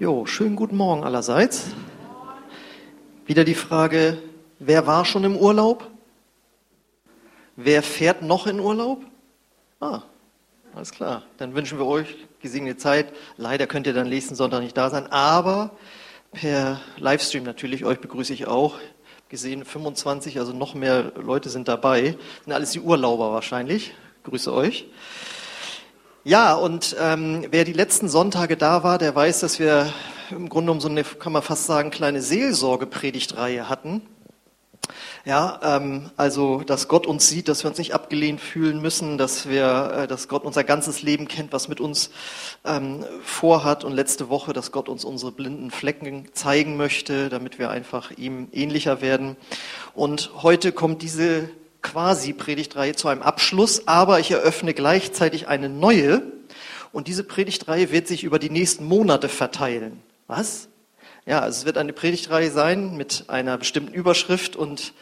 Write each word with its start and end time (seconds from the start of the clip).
Jo, 0.00 0.24
schönen 0.24 0.56
guten 0.56 0.78
Morgen 0.78 1.04
allerseits. 1.04 1.72
Wieder 3.26 3.44
die 3.44 3.54
Frage, 3.54 4.16
wer 4.58 4.86
war 4.86 5.04
schon 5.04 5.24
im 5.24 5.36
Urlaub? 5.36 5.90
Wer 7.54 7.82
fährt 7.82 8.22
noch 8.22 8.46
in 8.46 8.60
Urlaub? 8.60 9.04
Ah, 9.78 10.00
alles 10.74 10.92
klar. 10.92 11.24
Dann 11.36 11.54
wünschen 11.54 11.76
wir 11.78 11.84
euch 11.84 12.16
gesegnete 12.40 12.78
Zeit. 12.78 13.12
Leider 13.36 13.66
könnt 13.66 13.86
ihr 13.86 13.92
dann 13.92 14.08
nächsten 14.08 14.34
Sonntag 14.34 14.62
nicht 14.62 14.74
da 14.74 14.88
sein, 14.88 15.06
aber 15.08 15.72
per 16.32 16.80
Livestream 16.96 17.44
natürlich. 17.44 17.84
Euch 17.84 18.00
begrüße 18.00 18.32
ich 18.32 18.46
auch. 18.46 18.78
Gesehen 19.28 19.66
25, 19.66 20.38
also 20.38 20.54
noch 20.54 20.72
mehr 20.72 21.12
Leute 21.16 21.50
sind 21.50 21.68
dabei. 21.68 22.16
Sind 22.44 22.54
alles 22.54 22.70
die 22.70 22.80
Urlauber 22.80 23.32
wahrscheinlich. 23.32 23.92
Grüße 24.22 24.50
euch. 24.50 24.86
Ja, 26.22 26.52
und 26.52 26.94
ähm, 27.00 27.46
wer 27.50 27.64
die 27.64 27.72
letzten 27.72 28.10
Sonntage 28.10 28.58
da 28.58 28.82
war, 28.82 28.98
der 28.98 29.14
weiß, 29.14 29.40
dass 29.40 29.58
wir 29.58 29.90
im 30.30 30.50
Grunde 30.50 30.70
um 30.70 30.78
so 30.78 30.86
eine, 30.86 31.02
kann 31.02 31.32
man 31.32 31.40
fast 31.40 31.64
sagen, 31.64 31.90
kleine 31.90 32.20
Seelsorge-Predigtreihe 32.20 33.70
hatten. 33.70 34.02
Ja, 35.24 35.58
ähm, 35.62 36.10
also, 36.18 36.60
dass 36.60 36.88
Gott 36.88 37.06
uns 37.06 37.26
sieht, 37.26 37.48
dass 37.48 37.64
wir 37.64 37.70
uns 37.70 37.78
nicht 37.78 37.94
abgelehnt 37.94 38.42
fühlen 38.42 38.82
müssen, 38.82 39.16
dass 39.16 39.48
wir, 39.48 39.92
äh, 39.96 40.06
dass 40.06 40.28
Gott 40.28 40.44
unser 40.44 40.62
ganzes 40.62 41.00
Leben 41.00 41.26
kennt, 41.26 41.54
was 41.54 41.68
mit 41.68 41.80
uns 41.80 42.10
ähm, 42.66 43.02
vorhat. 43.22 43.82
Und 43.82 43.94
letzte 43.94 44.28
Woche, 44.28 44.52
dass 44.52 44.72
Gott 44.72 44.90
uns 44.90 45.06
unsere 45.06 45.32
blinden 45.32 45.70
Flecken 45.70 46.28
zeigen 46.34 46.76
möchte, 46.76 47.30
damit 47.30 47.58
wir 47.58 47.70
einfach 47.70 48.10
ihm 48.10 48.48
ähnlicher 48.52 49.00
werden. 49.00 49.38
Und 49.94 50.30
heute 50.42 50.72
kommt 50.72 51.00
diese 51.00 51.48
quasi 51.82 52.32
Predigtreihe 52.32 52.94
zu 52.94 53.08
einem 53.08 53.22
Abschluss, 53.22 53.86
aber 53.86 54.20
ich 54.20 54.30
eröffne 54.30 54.74
gleichzeitig 54.74 55.48
eine 55.48 55.68
neue 55.68 56.22
und 56.92 57.08
diese 57.08 57.24
Predigtreihe 57.24 57.92
wird 57.92 58.08
sich 58.08 58.24
über 58.24 58.38
die 58.38 58.50
nächsten 58.50 58.84
Monate 58.84 59.28
verteilen. 59.28 60.02
Was? 60.26 60.68
Ja, 61.26 61.40
also 61.40 61.60
es 61.60 61.64
wird 61.64 61.78
eine 61.78 61.92
Predigtreihe 61.92 62.50
sein 62.50 62.96
mit 62.96 63.24
einer 63.28 63.58
bestimmten 63.58 63.92
Überschrift 63.94 64.56
und 64.56 64.92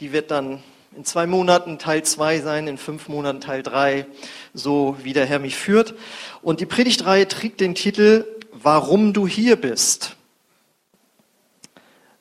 die 0.00 0.12
wird 0.12 0.30
dann 0.30 0.62
in 0.96 1.04
zwei 1.04 1.26
Monaten 1.26 1.78
Teil 1.78 2.02
zwei 2.02 2.40
sein, 2.40 2.66
in 2.66 2.78
fünf 2.78 3.08
Monaten 3.08 3.40
Teil 3.40 3.62
drei, 3.62 4.06
so 4.54 4.96
wie 5.02 5.12
der 5.12 5.26
Herr 5.26 5.38
mich 5.38 5.56
führt. 5.56 5.94
Und 6.42 6.60
die 6.60 6.66
Predigtreihe 6.66 7.28
trägt 7.28 7.60
den 7.60 7.74
Titel 7.74 8.24
Warum 8.52 9.12
du 9.12 9.28
hier 9.28 9.56
bist. 9.56 10.16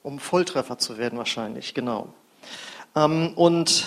Um 0.04 0.20
Volltreffer 0.20 0.78
zu 0.78 0.98
werden 0.98 1.18
wahrscheinlich, 1.18 1.74
genau. 1.74 2.14
Ähm, 2.98 3.34
und 3.36 3.86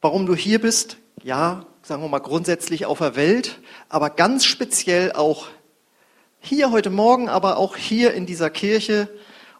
warum 0.00 0.26
du 0.26 0.34
hier 0.34 0.60
bist, 0.60 0.96
ja, 1.22 1.66
sagen 1.82 2.02
wir 2.02 2.08
mal 2.08 2.18
grundsätzlich 2.20 2.86
auf 2.86 2.98
der 2.98 3.16
Welt, 3.16 3.58
aber 3.88 4.10
ganz 4.10 4.44
speziell 4.44 5.12
auch 5.12 5.48
hier 6.40 6.70
heute 6.70 6.90
Morgen, 6.90 7.28
aber 7.28 7.56
auch 7.58 7.76
hier 7.76 8.14
in 8.14 8.26
dieser 8.26 8.50
Kirche 8.50 9.08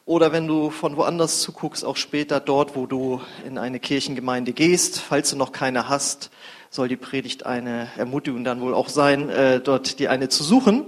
oder 0.04 0.32
wenn 0.32 0.46
du 0.46 0.70
von 0.70 0.96
woanders 0.96 1.40
zuguckst, 1.40 1.84
auch 1.84 1.96
später 1.96 2.38
dort, 2.38 2.76
wo 2.76 2.86
du 2.86 3.20
in 3.44 3.58
eine 3.58 3.80
Kirchengemeinde 3.80 4.52
gehst. 4.52 5.00
Falls 5.00 5.30
du 5.30 5.36
noch 5.36 5.50
keine 5.50 5.88
hast, 5.88 6.30
soll 6.70 6.86
die 6.86 6.96
Predigt 6.96 7.44
eine 7.44 7.88
Ermutigung 7.96 8.44
dann 8.44 8.60
wohl 8.60 8.72
auch 8.72 8.88
sein, 8.88 9.28
äh, 9.28 9.60
dort 9.60 9.98
die 9.98 10.08
eine 10.08 10.28
zu 10.28 10.44
suchen. 10.44 10.84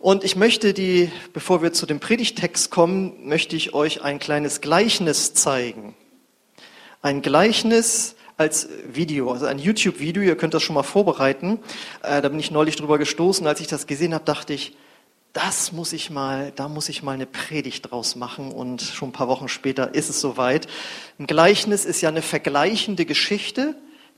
Und 0.00 0.24
ich 0.24 0.34
möchte 0.34 0.74
die, 0.74 1.12
bevor 1.32 1.62
wir 1.62 1.72
zu 1.72 1.86
dem 1.86 2.00
Predigtext 2.00 2.72
kommen, 2.72 3.28
möchte 3.28 3.54
ich 3.54 3.72
euch 3.72 4.02
ein 4.02 4.18
kleines 4.18 4.60
Gleichnis 4.60 5.34
zeigen 5.34 5.94
ein 7.02 7.20
Gleichnis 7.20 8.14
als 8.36 8.68
Video, 8.92 9.32
also 9.32 9.46
ein 9.46 9.58
YouTube-Video, 9.58 10.22
ihr 10.22 10.36
könnt 10.36 10.54
das 10.54 10.62
schon 10.62 10.74
mal 10.74 10.82
vorbereiten. 10.84 11.58
Äh, 12.02 12.22
da 12.22 12.28
bin 12.28 12.38
ich 12.38 12.50
neulich 12.50 12.76
drüber 12.76 12.98
gestoßen, 12.98 13.46
als 13.46 13.60
ich 13.60 13.66
das 13.66 13.86
gesehen 13.86 14.14
habe, 14.14 14.24
dachte 14.24 14.54
ich, 14.54 14.76
das 15.32 15.72
muss 15.72 15.92
ich 15.92 16.10
mal, 16.10 16.52
da 16.56 16.68
muss 16.68 16.88
ich 16.88 17.02
mal 17.02 17.12
eine 17.12 17.26
Predigt 17.26 17.90
draus 17.90 18.16
machen 18.16 18.52
und 18.52 18.82
schon 18.82 19.08
ein 19.08 19.12
paar 19.12 19.28
Wochen 19.28 19.48
später 19.48 19.94
ist 19.94 20.10
es 20.10 20.20
soweit. 20.20 20.68
Ein 21.18 21.26
Gleichnis 21.26 21.84
ist 21.84 22.00
ja 22.02 22.08
eine 22.08 22.22
vergleichende 22.22 23.04
Geschichte, 23.04 23.74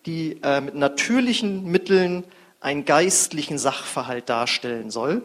die 0.07 0.39
äh, 0.43 0.61
mit 0.61 0.75
natürlichen 0.75 1.65
Mitteln 1.65 2.25
einen 2.61 2.85
geistlichen 2.85 3.59
Sachverhalt 3.59 4.29
darstellen 4.29 4.91
soll. 4.91 5.23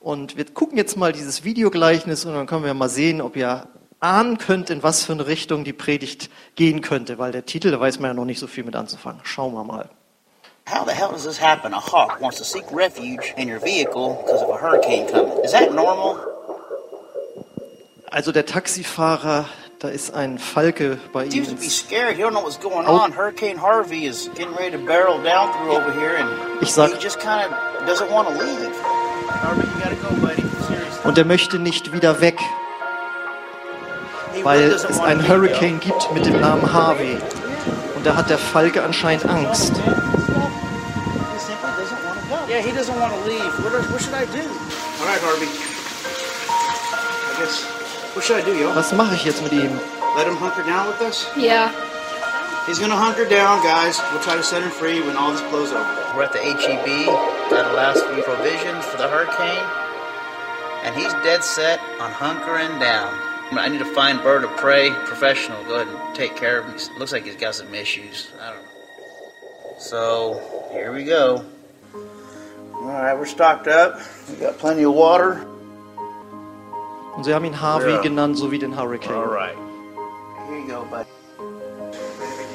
Und 0.00 0.36
wir 0.36 0.44
gucken 0.44 0.78
jetzt 0.78 0.96
mal 0.96 1.12
dieses 1.12 1.44
Videogleichnis 1.44 2.24
und 2.24 2.34
dann 2.34 2.46
können 2.46 2.64
wir 2.64 2.74
mal 2.74 2.88
sehen, 2.88 3.20
ob 3.20 3.36
ihr 3.36 3.66
ahnen 4.02 4.36
könnt, 4.38 4.68
in 4.70 4.82
was 4.82 5.04
für 5.04 5.12
eine 5.12 5.26
Richtung 5.26 5.64
die 5.64 5.72
Predigt 5.72 6.28
gehen 6.56 6.80
könnte, 6.80 7.18
weil 7.18 7.32
der 7.32 7.46
Titel, 7.46 7.70
da 7.70 7.78
weiß 7.80 7.98
man 8.00 8.10
ja 8.10 8.14
noch 8.14 8.24
nicht 8.24 8.38
so 8.40 8.46
viel 8.46 8.64
mit 8.64 8.74
anzufangen. 8.76 9.20
Schauen 9.24 9.54
wir 9.54 9.64
mal. 9.64 9.88
How 10.70 10.84
the 10.86 10.92
hell 10.94 11.08
does 11.10 11.24
this 11.24 11.40
happen? 11.40 11.74
A 11.74 11.80
hawk 11.80 12.20
wants 12.20 12.38
to 12.38 12.44
seek 12.44 12.64
refuge 12.72 13.34
in 13.36 13.48
your 13.50 13.60
vehicle 13.60 14.18
because 14.24 14.42
of 14.44 14.50
a 14.50 14.60
hurricane 14.60 15.06
coming. 15.10 15.38
Is 15.44 15.52
that 15.52 15.72
normal? 15.74 16.16
Also 18.10 18.30
der 18.32 18.44
Taxifahrer, 18.46 19.46
da 19.80 19.88
ist 19.88 20.14
ein 20.14 20.38
Falke 20.38 20.98
bei 21.12 21.24
ihm. 21.24 21.30
Seems 21.30 21.48
to 21.48 21.54
be 21.56 21.68
scared. 21.70 22.16
He 22.16 22.22
don't 22.22 22.30
know 22.32 22.42
what's 22.44 22.60
going 22.60 22.86
on. 22.86 23.12
Hurricane 23.16 23.60
Harvey 23.60 24.06
is 24.06 24.30
getting 24.36 24.54
ready 24.56 24.70
to 24.72 24.78
barrel 24.84 25.20
down 25.22 25.50
through 25.52 25.72
over 25.76 25.92
here, 25.92 26.16
and 26.18 26.28
Ich 26.60 26.70
sag- 26.72 26.92
he 26.92 26.98
just 27.02 27.18
kind 27.20 27.50
of 27.52 27.86
doesn't 27.86 28.10
want 28.10 28.28
to 28.28 28.34
leave. 28.34 28.70
Harvey, 29.28 29.62
you 29.62 29.82
gotta 29.82 29.96
go, 29.96 30.14
buddy. 30.20 30.42
Seriously. 30.68 31.04
Und 31.04 31.18
er 31.18 31.24
möchte 31.24 31.58
nicht 31.58 31.92
wieder 31.92 32.20
weg, 32.20 32.38
weil 34.42 34.62
es 34.72 34.84
einen 35.00 35.26
Hurricane 35.26 35.78
gibt 35.80 36.12
mit 36.12 36.26
dem 36.26 36.40
Namen 36.40 36.72
Harvey. 36.72 37.18
Und 37.94 38.06
da 38.06 38.16
hat 38.16 38.30
der 38.30 38.38
Falke 38.38 38.82
anscheinend 38.82 39.26
Angst. 39.28 39.72
He 39.72 39.82
simply 41.38 41.70
doesn't 41.78 42.02
want 42.04 42.18
to 42.20 42.26
go. 42.28 42.48
Yeah, 42.48 42.60
he 42.60 42.72
doesn't 42.72 42.98
want 42.98 43.12
to 43.14 43.20
leave. 43.28 43.52
What, 43.62 43.72
what 43.90 44.00
should 44.00 44.14
I 44.14 44.24
do? 44.26 44.42
All 45.00 45.06
right, 45.06 45.20
Harvey. 45.22 45.46
I 46.48 47.40
guess. 47.40 47.64
What 48.14 48.24
should 48.24 48.36
I 48.36 48.44
do, 48.44 48.54
yo? 48.54 48.74
Was 48.74 48.92
mache 48.92 49.14
ich 49.14 49.24
jetzt 49.24 49.42
mit 49.42 49.52
ihm? 49.52 49.78
Let 50.16 50.26
him 50.26 50.36
hunker 50.36 50.62
down 50.64 50.86
with 50.88 51.00
us? 51.00 51.26
Yeah. 51.36 51.70
He's 52.66 52.78
gonna 52.78 52.96
hunker 52.96 53.24
down, 53.24 53.62
guys. 53.62 54.00
We'll 54.12 54.22
try 54.22 54.36
to 54.36 54.42
set 54.42 54.62
him 54.62 54.70
free 54.70 55.00
when 55.00 55.16
all 55.16 55.32
this 55.32 55.40
blows 55.50 55.72
over. 55.72 55.88
We're 56.14 56.24
at 56.24 56.32
the 56.32 56.38
HEB. 56.38 57.06
That'll 57.50 57.74
last 57.74 58.04
for 58.04 58.20
provisions 58.22 58.84
for 58.86 58.98
the 58.98 59.08
hurricane. 59.08 59.66
And 60.84 60.94
he's 60.94 61.12
dead 61.24 61.42
set 61.42 61.80
on 62.00 62.10
hunkering 62.12 62.78
down. 62.78 63.31
I 63.58 63.68
need 63.68 63.78
to 63.78 63.94
find 63.94 64.22
Bird 64.22 64.44
of 64.44 64.50
Prey 64.56 64.90
professional. 64.90 65.62
Go 65.64 65.80
ahead 65.80 65.88
and 65.88 66.14
take 66.14 66.36
care 66.36 66.58
of 66.58 66.66
him. 66.66 66.98
Looks 66.98 67.12
like 67.12 67.24
he's 67.24 67.36
got 67.36 67.54
some 67.54 67.74
issues. 67.74 68.28
I 68.40 68.52
don't 68.52 68.62
know. 68.62 69.78
So 69.78 70.68
here 70.72 70.92
we 70.92 71.04
go. 71.04 71.44
All 72.74 72.88
right, 72.88 73.14
we're 73.14 73.26
stocked 73.26 73.68
up. 73.68 74.00
We 74.28 74.36
got 74.36 74.58
plenty 74.58 74.84
of 74.84 74.94
water. 74.94 75.46
Und 77.14 77.24
sie 77.24 77.34
haben 77.34 77.44
ihn 77.44 77.52
Harvey 77.52 77.98
genannt, 78.02 78.38
so 78.38 78.50
wie 78.50 78.58
den 78.58 78.72
Hurricane. 78.72 79.14
All 79.14 79.26
right. 79.26 79.56
Here 80.46 80.58
you 80.58 80.66
go, 80.66 80.84
buddy. 80.84 81.08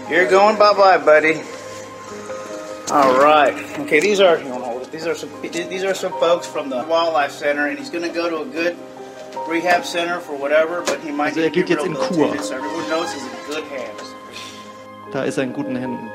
You're 0.09 0.29
going 0.29 0.57
bye 0.57 0.73
bye, 0.73 0.97
buddy. 0.97 1.41
All 2.91 3.21
right. 3.21 3.53
Okay, 3.79 3.99
these 3.99 4.19
are 4.19 4.39
you 4.39 4.49
wanna 4.49 4.65
hold 4.65 4.81
it? 4.81 4.91
these 4.91 5.05
are 5.05 5.15
some 5.15 5.29
these 5.41 5.83
are 5.83 5.93
some 5.93 6.13
folks 6.13 6.47
from 6.47 6.69
the 6.69 6.83
wildlife 6.85 7.31
center, 7.31 7.67
and 7.67 7.77
he's 7.77 7.89
going 7.89 8.03
to 8.03 8.13
go 8.13 8.29
to 8.29 8.41
a 8.41 8.45
good 8.45 8.75
rehab 9.49 9.85
center 9.85 10.19
for 10.19 10.39
whatever, 10.39 10.81
but 10.85 10.99
he 11.03 11.11
might 11.11 11.29
Also 11.29 11.41
er 11.41 11.49
geht 11.49 11.69
jetzt 11.69 11.85
in 11.85 11.93
Kur. 11.93 12.33
So 12.39 12.55
everyone 12.55 12.85
knows 12.87 13.13
he's 13.13 13.23
in 13.23 13.29
good 13.47 13.63
hands. 13.71 14.15
Da 15.11 15.23
ist 15.23 15.37
er 15.37 15.43
in 15.43 15.53
guten 15.53 15.75
Händen. 15.75 16.09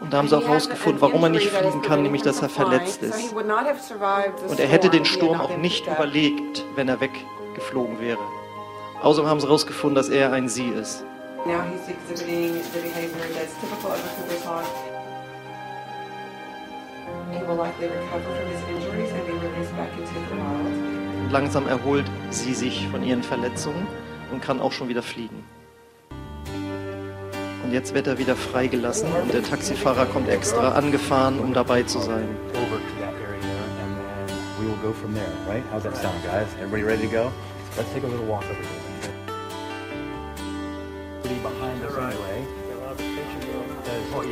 Und 0.00 0.12
da 0.12 0.18
haben 0.18 0.28
sie 0.28 0.36
auch 0.38 0.46
herausgefunden, 0.46 1.00
warum 1.00 1.22
er 1.24 1.28
nicht 1.28 1.50
fliegen 1.50 1.82
kann, 1.82 2.02
nämlich 2.02 2.22
dass 2.22 2.40
er 2.40 2.48
verletzt 2.48 3.02
ist. 3.02 3.34
Und 3.34 4.60
er 4.60 4.66
hätte 4.66 4.90
den 4.90 5.04
Sturm 5.04 5.40
auch 5.40 5.56
nicht 5.56 5.86
überlebt, 5.86 6.64
wenn 6.76 6.88
er 6.88 7.00
weggeflogen 7.00 8.00
wäre. 8.00 8.20
Außerdem 9.02 9.28
haben 9.28 9.40
sie 9.40 9.46
herausgefunden, 9.46 9.96
dass 9.96 10.08
er 10.08 10.32
ein 10.32 10.48
Sie 10.48 10.68
ist. 10.68 11.04
Now 11.46 11.62
he's 11.62 11.88
exhibiting 11.88 12.54
the 12.72 12.80
behavior 12.80 13.26
that's 13.34 13.54
typical 13.60 13.92
of 13.92 14.04
a 14.04 14.08
Cooper's 14.16 14.97
langsam 21.30 21.68
erholt 21.68 22.06
sie 22.30 22.54
sich 22.54 22.88
von 22.88 23.02
ihren 23.04 23.22
Verletzungen 23.22 23.86
und 24.32 24.42
kann 24.42 24.60
auch 24.60 24.72
schon 24.72 24.88
wieder 24.88 25.02
fliegen. 25.02 25.44
Und 27.64 27.72
jetzt 27.72 27.94
wird 27.94 28.06
er 28.06 28.18
wieder 28.18 28.34
freigelassen 28.34 29.08
und 29.22 29.32
der 29.32 29.42
Taxifahrer 29.42 30.06
kommt 30.06 30.28
extra 30.28 30.72
angefahren, 30.72 31.38
um 31.38 31.52
dabei 31.52 31.82
zu 31.82 31.98
sein. 31.98 32.28
over 41.38 41.50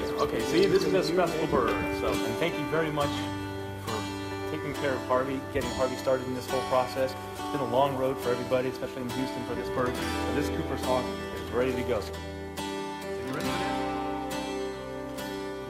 Okay, 0.05 0.41
see, 0.41 0.67
this 0.67 0.85
is 0.85 0.95
a 0.95 1.03
stressful 1.03 1.47
bird. 1.49 1.71
So, 2.01 2.09
and 2.13 2.37
thank 2.37 2.59
you 2.59 2.65
very 2.67 2.91
much 2.91 3.11
for 3.87 3.99
taking 4.51 4.75
care 4.75 4.93
of 4.93 5.01
Harvey, 5.07 5.41
getting 5.53 5.71
Harvey 5.71 5.97
started 5.97 6.27
in 6.27 6.35
this 6.35 6.49
whole 6.49 6.63
process. 6.63 7.15
It's 7.35 7.49
been 7.51 7.61
a 7.61 7.71
long 7.71 7.97
road 7.97 8.19
for 8.19 8.31
everybody, 8.31 8.69
especially 8.69 9.03
in 9.03 9.11
Houston 9.11 9.45
for 9.47 9.55
this 9.55 9.69
bird. 9.71 9.93
But 9.95 10.35
this 10.35 10.49
Cooper's 10.49 10.81
hawk 10.83 11.05
is 11.37 11.51
ready 11.53 11.73
to 11.73 11.83
go. 11.83 12.01
You 12.59 13.33
ready? 13.33 13.49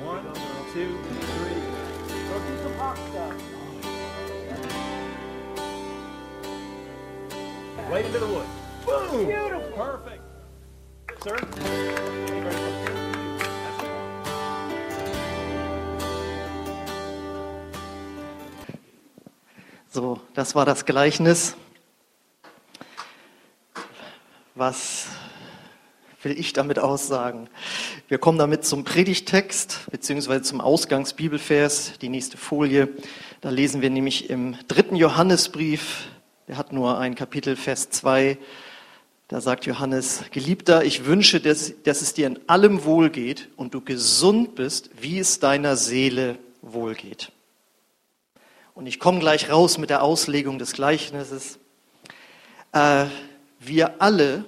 One, 0.02 0.24
two, 0.72 0.98
three, 1.36 1.60
go. 2.28 2.38
do 2.38 2.62
some 2.62 2.74
pop 2.74 2.98
stuff. 3.10 3.34
Right 7.90 8.04
into 8.04 8.18
the 8.18 8.26
wood. 8.26 8.46
Boom! 8.84 9.26
Beautiful. 9.26 9.72
Perfect. 9.76 10.22
Sir? 11.22 12.65
So, 19.96 20.20
das 20.34 20.54
war 20.54 20.66
das 20.66 20.84
Gleichnis. 20.84 21.56
Was 24.54 25.06
will 26.22 26.38
ich 26.38 26.52
damit 26.52 26.78
aussagen? 26.78 27.48
Wir 28.06 28.18
kommen 28.18 28.36
damit 28.36 28.66
zum 28.66 28.84
Predigtext 28.84 29.86
beziehungsweise 29.90 30.42
zum 30.42 30.60
Ausgangsbibelvers, 30.60 31.94
die 32.02 32.10
nächste 32.10 32.36
Folie. 32.36 32.90
Da 33.40 33.48
lesen 33.48 33.80
wir 33.80 33.88
nämlich 33.88 34.28
im 34.28 34.58
dritten 34.68 34.96
Johannesbrief, 34.96 36.08
der 36.46 36.58
hat 36.58 36.74
nur 36.74 36.98
ein 36.98 37.14
Kapitel, 37.14 37.56
Vers 37.56 37.88
2. 37.88 38.36
Da 39.28 39.40
sagt 39.40 39.64
Johannes, 39.64 40.24
Geliebter, 40.30 40.84
ich 40.84 41.06
wünsche, 41.06 41.40
dass, 41.40 41.72
dass 41.84 42.02
es 42.02 42.12
dir 42.12 42.26
in 42.26 42.38
allem 42.50 42.84
wohlgeht 42.84 43.48
und 43.56 43.72
du 43.72 43.80
gesund 43.80 44.56
bist, 44.56 44.90
wie 45.00 45.18
es 45.18 45.40
deiner 45.40 45.74
Seele 45.74 46.36
wohlgeht. 46.60 47.32
Und 48.76 48.86
ich 48.86 49.00
komme 49.00 49.20
gleich 49.20 49.50
raus 49.50 49.78
mit 49.78 49.88
der 49.88 50.02
Auslegung 50.02 50.58
des 50.58 50.74
Gleichnisses. 50.74 51.58
Äh, 52.72 53.06
wir 53.58 54.02
alle 54.02 54.44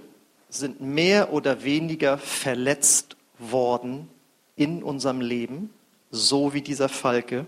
sind 0.50 0.82
mehr 0.82 1.32
oder 1.32 1.64
weniger 1.64 2.18
verletzt 2.18 3.16
worden 3.38 4.10
in 4.54 4.82
unserem 4.82 5.22
Leben, 5.22 5.72
so 6.10 6.52
wie 6.52 6.60
dieser 6.60 6.90
Falke. 6.90 7.46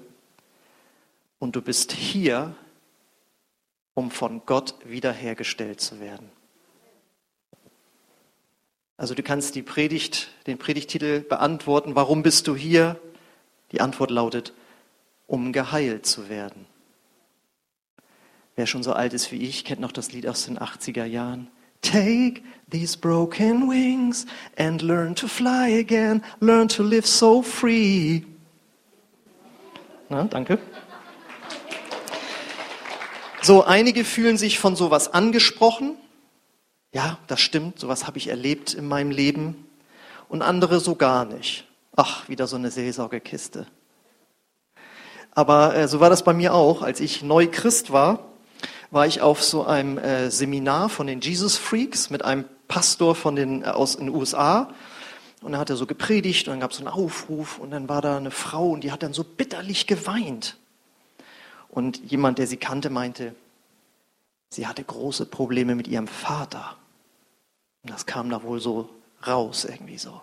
Und 1.38 1.54
du 1.54 1.60
bist 1.60 1.92
hier, 1.92 2.54
um 3.92 4.10
von 4.10 4.46
Gott 4.46 4.74
wiederhergestellt 4.82 5.82
zu 5.82 6.00
werden. 6.00 6.30
Also 8.96 9.12
du 9.12 9.22
kannst 9.22 9.54
die 9.54 9.62
Predigt, 9.62 10.30
den 10.46 10.56
Predigtitel 10.56 11.20
beantworten, 11.20 11.94
warum 11.94 12.22
bist 12.22 12.46
du 12.48 12.56
hier? 12.56 12.98
Die 13.72 13.82
Antwort 13.82 14.10
lautet, 14.10 14.54
um 15.30 15.52
geheilt 15.52 16.06
zu 16.06 16.28
werden. 16.28 16.66
Wer 18.56 18.66
schon 18.66 18.82
so 18.82 18.92
alt 18.92 19.14
ist 19.14 19.30
wie 19.30 19.36
ich, 19.36 19.64
kennt 19.64 19.80
noch 19.80 19.92
das 19.92 20.10
Lied 20.10 20.26
aus 20.26 20.44
den 20.44 20.58
80er 20.58 21.04
Jahren. 21.04 21.48
Take 21.82 22.42
these 22.70 22.98
broken 22.98 23.70
wings 23.70 24.26
and 24.58 24.82
learn 24.82 25.14
to 25.14 25.28
fly 25.28 25.78
again, 25.78 26.22
learn 26.40 26.68
to 26.68 26.82
live 26.82 27.06
so 27.06 27.42
free. 27.42 28.22
Na, 30.08 30.24
danke. 30.24 30.58
So, 33.40 33.64
einige 33.64 34.04
fühlen 34.04 34.36
sich 34.36 34.58
von 34.58 34.74
sowas 34.74 35.14
angesprochen. 35.14 35.94
Ja, 36.92 37.18
das 37.28 37.40
stimmt, 37.40 37.78
sowas 37.78 38.08
habe 38.08 38.18
ich 38.18 38.26
erlebt 38.26 38.74
in 38.74 38.86
meinem 38.86 39.12
Leben. 39.12 39.64
Und 40.28 40.42
andere 40.42 40.80
so 40.80 40.96
gar 40.96 41.24
nicht. 41.24 41.68
Ach, 41.94 42.28
wieder 42.28 42.48
so 42.48 42.56
eine 42.56 42.72
Seelsorgekiste. 42.72 43.68
Aber 45.34 45.74
äh, 45.76 45.88
so 45.88 46.00
war 46.00 46.10
das 46.10 46.24
bei 46.24 46.32
mir 46.32 46.54
auch. 46.54 46.82
Als 46.82 47.00
ich 47.00 47.22
neu 47.22 47.46
Christ 47.46 47.92
war, 47.92 48.30
war 48.90 49.06
ich 49.06 49.20
auf 49.20 49.42
so 49.42 49.64
einem 49.64 49.98
äh, 49.98 50.30
Seminar 50.30 50.88
von 50.88 51.06
den 51.06 51.20
Jesus 51.20 51.56
Freaks 51.56 52.10
mit 52.10 52.24
einem 52.24 52.44
Pastor 52.68 53.14
von 53.14 53.36
den, 53.36 53.62
äh, 53.62 53.66
aus 53.66 53.96
den 53.96 54.08
USA. 54.08 54.72
Und 55.42 55.54
er 55.54 55.60
hat 55.60 55.70
er 55.70 55.76
so 55.76 55.86
gepredigt 55.86 56.48
und 56.48 56.52
dann 56.52 56.60
gab 56.60 56.72
es 56.72 56.78
so 56.78 56.84
einen 56.84 56.92
Aufruf 56.92 57.58
und 57.58 57.70
dann 57.70 57.88
war 57.88 58.02
da 58.02 58.16
eine 58.16 58.30
Frau 58.30 58.70
und 58.70 58.84
die 58.84 58.92
hat 58.92 59.02
dann 59.02 59.14
so 59.14 59.24
bitterlich 59.24 59.86
geweint. 59.86 60.56
Und 61.68 62.10
jemand, 62.10 62.38
der 62.38 62.46
sie 62.46 62.56
kannte, 62.56 62.90
meinte, 62.90 63.34
sie 64.50 64.66
hatte 64.66 64.84
große 64.84 65.26
Probleme 65.26 65.74
mit 65.74 65.88
ihrem 65.88 66.08
Vater. 66.08 66.76
Und 67.82 67.90
das 67.90 68.04
kam 68.06 68.28
da 68.28 68.42
wohl 68.42 68.60
so 68.60 68.90
raus 69.26 69.64
irgendwie 69.64 69.98
so. 69.98 70.20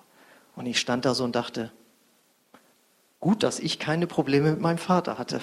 Und 0.55 0.65
ich 0.65 0.79
stand 0.79 1.05
da 1.05 1.15
so 1.15 1.23
und 1.23 1.35
dachte, 1.35 1.71
gut, 3.19 3.43
dass 3.43 3.59
ich 3.59 3.79
keine 3.79 4.07
Probleme 4.07 4.51
mit 4.51 4.61
meinem 4.61 4.77
Vater 4.77 5.17
hatte. 5.17 5.41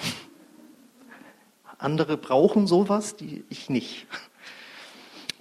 Andere 1.79 2.17
brauchen 2.17 2.67
sowas, 2.67 3.17
die 3.17 3.45
ich 3.51 3.69
nicht. 3.69 4.07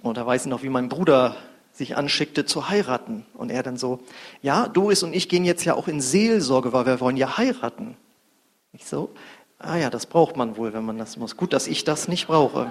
Und 0.02 0.16
da 0.16 0.26
weiß 0.26 0.42
ich 0.42 0.50
noch, 0.50 0.62
wie 0.62 0.68
mein 0.68 0.88
Bruder 0.88 1.36
sich 1.72 1.96
anschickte 1.96 2.44
zu 2.44 2.68
heiraten. 2.68 3.24
Und 3.34 3.50
er 3.50 3.62
dann 3.62 3.76
so, 3.76 4.00
ja, 4.42 4.68
Doris 4.68 5.02
und 5.02 5.14
ich 5.14 5.28
gehen 5.28 5.44
jetzt 5.44 5.64
ja 5.64 5.74
auch 5.74 5.88
in 5.88 6.00
Seelsorge, 6.00 6.72
weil 6.72 6.86
wir 6.86 7.00
wollen 7.00 7.16
ja 7.16 7.38
heiraten. 7.38 7.96
Ich 8.72 8.86
so, 8.86 9.10
ah 9.58 9.76
ja, 9.76 9.90
das 9.90 10.06
braucht 10.06 10.36
man 10.36 10.56
wohl, 10.56 10.72
wenn 10.72 10.84
man 10.84 10.98
das 10.98 11.16
muss. 11.16 11.36
Gut, 11.36 11.52
dass 11.52 11.66
ich 11.66 11.84
das 11.84 12.08
nicht 12.08 12.26
brauche. 12.26 12.70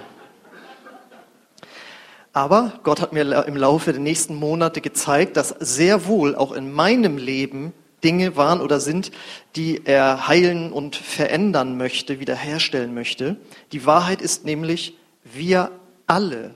Aber 2.32 2.72
Gott 2.82 3.00
hat 3.00 3.12
mir 3.12 3.44
im 3.46 3.56
Laufe 3.56 3.92
der 3.92 4.00
nächsten 4.00 4.34
Monate 4.34 4.80
gezeigt, 4.80 5.36
dass 5.36 5.50
sehr 5.60 6.06
wohl 6.06 6.34
auch 6.34 6.52
in 6.52 6.72
meinem 6.72 7.16
Leben 7.16 7.72
Dinge 8.04 8.36
waren 8.36 8.60
oder 8.60 8.78
sind, 8.78 9.10
die 9.56 9.84
er 9.84 10.28
heilen 10.28 10.72
und 10.72 10.94
verändern 10.94 11.76
möchte, 11.76 12.20
wiederherstellen 12.20 12.94
möchte. 12.94 13.36
Die 13.72 13.86
Wahrheit 13.86 14.20
ist 14.20 14.44
nämlich, 14.44 14.96
wir 15.24 15.72
alle 16.06 16.54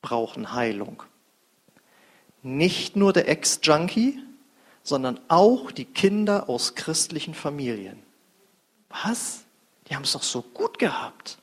brauchen 0.00 0.54
Heilung. 0.54 1.02
Nicht 2.42 2.96
nur 2.96 3.12
der 3.12 3.28
Ex-Junkie, 3.28 4.18
sondern 4.82 5.20
auch 5.28 5.70
die 5.70 5.84
Kinder 5.84 6.48
aus 6.48 6.74
christlichen 6.74 7.34
Familien. 7.34 8.02
Was? 8.88 9.44
Die 9.88 9.94
haben 9.94 10.04
es 10.04 10.12
doch 10.12 10.22
so 10.22 10.42
gut 10.42 10.78
gehabt. 10.78 11.38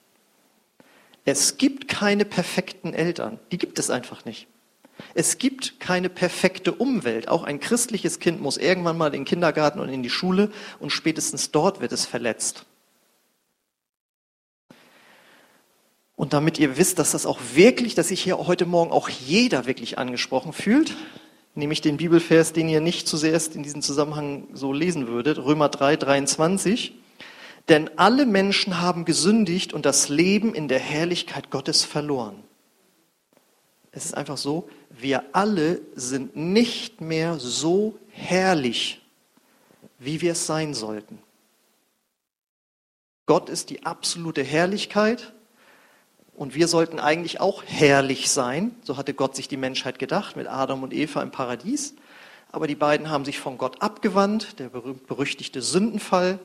Es 1.25 1.57
gibt 1.57 1.87
keine 1.87 2.25
perfekten 2.25 2.93
Eltern. 2.93 3.39
Die 3.51 3.57
gibt 3.57 3.79
es 3.79 3.89
einfach 3.89 4.25
nicht. 4.25 4.47
Es 5.13 5.37
gibt 5.37 5.79
keine 5.79 6.09
perfekte 6.09 6.73
Umwelt. 6.73 7.27
Auch 7.27 7.43
ein 7.43 7.59
christliches 7.59 8.19
Kind 8.19 8.41
muss 8.41 8.57
irgendwann 8.57 8.97
mal 8.97 9.07
in 9.07 9.13
den 9.13 9.25
Kindergarten 9.25 9.79
und 9.79 9.89
in 9.89 10.03
die 10.03 10.09
Schule 10.09 10.51
und 10.79 10.91
spätestens 10.91 11.51
dort 11.51 11.81
wird 11.81 11.91
es 11.91 12.05
verletzt. 12.05 12.65
Und 16.15 16.33
damit 16.33 16.59
ihr 16.59 16.77
wisst, 16.77 16.99
dass 16.99 17.11
das 17.11 17.25
auch 17.25 17.39
wirklich, 17.53 17.95
dass 17.95 18.09
sich 18.09 18.21
hier 18.21 18.37
heute 18.37 18.65
Morgen 18.65 18.91
auch 18.91 19.07
jeder 19.07 19.65
wirklich 19.65 19.97
angesprochen 19.97 20.51
fühlt, 20.51 20.93
nehme 21.55 21.71
ich 21.71 21.79
den 21.79 21.95
Bibelvers, 21.95 22.51
den 22.51 22.67
ihr 22.67 22.81
nicht 22.81 23.07
zuerst 23.07 23.55
in 23.55 23.63
diesem 23.63 23.81
Zusammenhang 23.81 24.47
so 24.53 24.73
lesen 24.73 25.07
würdet, 25.07 25.37
Römer 25.37 25.69
3, 25.69 25.95
23. 25.95 26.93
Denn 27.69 27.89
alle 27.97 28.25
Menschen 28.25 28.81
haben 28.81 29.05
gesündigt 29.05 29.73
und 29.73 29.85
das 29.85 30.09
Leben 30.09 30.53
in 30.53 30.67
der 30.67 30.79
Herrlichkeit 30.79 31.51
Gottes 31.51 31.85
verloren. 31.85 32.43
Es 33.91 34.05
ist 34.05 34.13
einfach 34.15 34.37
so, 34.37 34.69
wir 34.89 35.23
alle 35.33 35.81
sind 35.95 36.35
nicht 36.35 37.01
mehr 37.01 37.39
so 37.39 37.97
herrlich, 38.11 39.01
wie 39.97 40.21
wir 40.21 40.33
es 40.33 40.45
sein 40.45 40.73
sollten. 40.73 41.19
Gott 43.25 43.49
ist 43.49 43.69
die 43.69 43.85
absolute 43.85 44.43
Herrlichkeit 44.43 45.33
und 46.35 46.55
wir 46.55 46.67
sollten 46.67 46.99
eigentlich 46.99 47.41
auch 47.41 47.63
herrlich 47.65 48.29
sein. 48.31 48.75
So 48.83 48.97
hatte 48.97 49.13
Gott 49.13 49.35
sich 49.35 49.47
die 49.47 49.57
Menschheit 49.57 49.99
gedacht 49.99 50.35
mit 50.35 50.47
Adam 50.47 50.83
und 50.83 50.93
Eva 50.93 51.21
im 51.21 51.31
Paradies. 51.31 51.95
Aber 52.51 52.65
die 52.65 52.75
beiden 52.75 53.09
haben 53.09 53.25
sich 53.25 53.37
von 53.37 53.57
Gott 53.57 53.81
abgewandt, 53.81 54.57
der 54.59 54.69
berüchtigte 54.69 55.61
Sündenfall. 55.61 56.39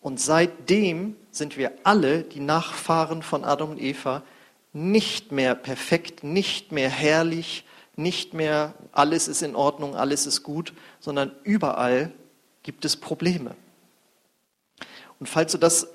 Und 0.00 0.18
seitdem 0.18 1.14
sind 1.30 1.56
wir 1.56 1.72
alle, 1.84 2.22
die 2.22 2.40
Nachfahren 2.40 3.22
von 3.22 3.44
Adam 3.44 3.70
und 3.70 3.80
Eva, 3.80 4.22
nicht 4.72 5.32
mehr 5.32 5.54
perfekt, 5.54 6.24
nicht 6.24 6.72
mehr 6.72 6.88
herrlich, 6.88 7.64
nicht 7.96 8.34
mehr 8.34 8.74
alles 8.90 9.28
ist 9.28 9.42
in 9.42 9.54
Ordnung, 9.54 9.96
alles 9.96 10.26
ist 10.26 10.42
gut, 10.42 10.72
sondern 11.00 11.32
überall 11.44 12.12
gibt 12.62 12.84
es 12.84 12.96
Probleme. 12.96 13.54
Und 15.20 15.28
falls 15.28 15.52
du 15.52 15.58
das 15.58 15.88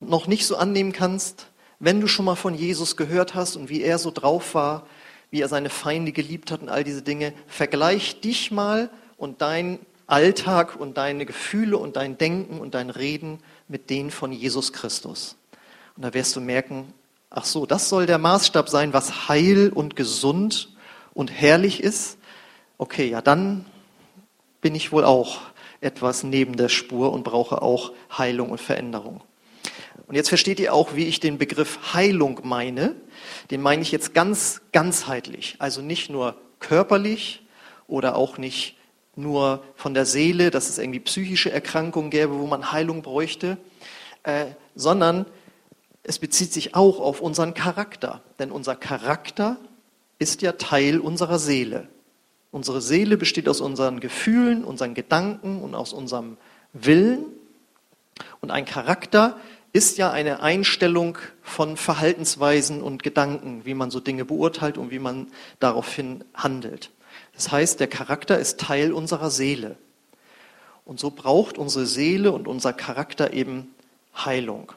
noch 0.00 0.26
nicht 0.26 0.46
so 0.46 0.56
annehmen 0.56 0.92
kannst, 0.92 1.46
wenn 1.78 2.00
du 2.00 2.06
schon 2.06 2.24
mal 2.24 2.34
von 2.34 2.54
Jesus 2.54 2.96
gehört 2.96 3.34
hast 3.34 3.56
und 3.56 3.68
wie 3.68 3.82
er 3.82 3.98
so 3.98 4.10
drauf 4.10 4.54
war, 4.54 4.86
wie 5.30 5.40
er 5.40 5.48
seine 5.48 5.70
Feinde 5.70 6.12
geliebt 6.12 6.50
hat 6.50 6.60
und 6.60 6.68
all 6.68 6.84
diese 6.84 7.02
Dinge, 7.02 7.32
vergleich 7.46 8.20
dich 8.20 8.50
mal 8.50 8.90
und 9.16 9.40
dein 9.42 9.78
Alltag 10.06 10.76
und 10.76 10.96
deine 10.96 11.24
Gefühle 11.24 11.78
und 11.78 11.96
dein 11.96 12.18
Denken 12.18 12.58
und 12.58 12.74
dein 12.74 12.90
Reden 12.90 13.38
mit 13.68 13.90
denen 13.90 14.10
von 14.10 14.32
Jesus 14.32 14.72
Christus. 14.72 15.36
Und 15.96 16.04
da 16.04 16.12
wirst 16.12 16.34
du 16.34 16.40
merken, 16.40 16.92
Ach 17.32 17.44
so, 17.44 17.64
das 17.64 17.88
soll 17.88 18.06
der 18.06 18.18
Maßstab 18.18 18.68
sein, 18.68 18.92
was 18.92 19.28
heil 19.28 19.70
und 19.72 19.94
gesund 19.94 20.68
und 21.14 21.30
herrlich 21.30 21.80
ist. 21.80 22.18
Okay, 22.76 23.08
ja, 23.08 23.22
dann 23.22 23.66
bin 24.60 24.74
ich 24.74 24.90
wohl 24.90 25.04
auch 25.04 25.38
etwas 25.80 26.24
neben 26.24 26.56
der 26.56 26.68
Spur 26.68 27.12
und 27.12 27.22
brauche 27.22 27.62
auch 27.62 27.92
Heilung 28.18 28.50
und 28.50 28.60
Veränderung. 28.60 29.20
Und 30.08 30.16
jetzt 30.16 30.28
versteht 30.28 30.58
ihr 30.58 30.74
auch, 30.74 30.96
wie 30.96 31.06
ich 31.06 31.20
den 31.20 31.38
Begriff 31.38 31.94
Heilung 31.94 32.40
meine. 32.42 32.96
Den 33.52 33.62
meine 33.62 33.82
ich 33.82 33.92
jetzt 33.92 34.12
ganz 34.12 34.60
ganzheitlich. 34.72 35.54
Also 35.60 35.82
nicht 35.82 36.10
nur 36.10 36.34
körperlich 36.58 37.46
oder 37.86 38.16
auch 38.16 38.38
nicht 38.38 38.76
nur 39.14 39.62
von 39.76 39.94
der 39.94 40.04
Seele, 40.04 40.50
dass 40.50 40.68
es 40.68 40.78
irgendwie 40.78 40.98
psychische 40.98 41.52
Erkrankungen 41.52 42.10
gäbe, 42.10 42.40
wo 42.40 42.48
man 42.48 42.72
Heilung 42.72 43.02
bräuchte, 43.02 43.56
äh, 44.24 44.46
sondern 44.74 45.26
es 46.02 46.18
bezieht 46.18 46.52
sich 46.52 46.74
auch 46.74 47.00
auf 47.00 47.20
unseren 47.20 47.54
Charakter. 47.54 48.22
Denn 48.38 48.50
unser 48.50 48.76
Charakter 48.76 49.56
ist 50.18 50.42
ja 50.42 50.52
Teil 50.52 51.00
unserer 51.00 51.38
Seele. 51.38 51.88
Unsere 52.50 52.80
Seele 52.80 53.16
besteht 53.16 53.48
aus 53.48 53.60
unseren 53.60 54.00
Gefühlen, 54.00 54.64
unseren 54.64 54.94
Gedanken 54.94 55.62
und 55.62 55.74
aus 55.74 55.92
unserem 55.92 56.36
Willen. 56.72 57.24
Und 58.40 58.50
ein 58.50 58.64
Charakter 58.64 59.38
ist 59.72 59.98
ja 59.98 60.10
eine 60.10 60.42
Einstellung 60.42 61.16
von 61.42 61.76
Verhaltensweisen 61.76 62.82
und 62.82 63.02
Gedanken, 63.02 63.64
wie 63.64 63.74
man 63.74 63.90
so 63.90 64.00
Dinge 64.00 64.24
beurteilt 64.24 64.78
und 64.78 64.90
wie 64.90 64.98
man 64.98 65.28
daraufhin 65.60 66.24
handelt. 66.34 66.90
Das 67.34 67.52
heißt, 67.52 67.78
der 67.78 67.86
Charakter 67.86 68.38
ist 68.38 68.58
Teil 68.58 68.92
unserer 68.92 69.30
Seele. 69.30 69.76
Und 70.84 70.98
so 70.98 71.10
braucht 71.10 71.56
unsere 71.56 71.86
Seele 71.86 72.32
und 72.32 72.48
unser 72.48 72.72
Charakter 72.72 73.32
eben 73.32 73.72
Heilung. 74.16 74.72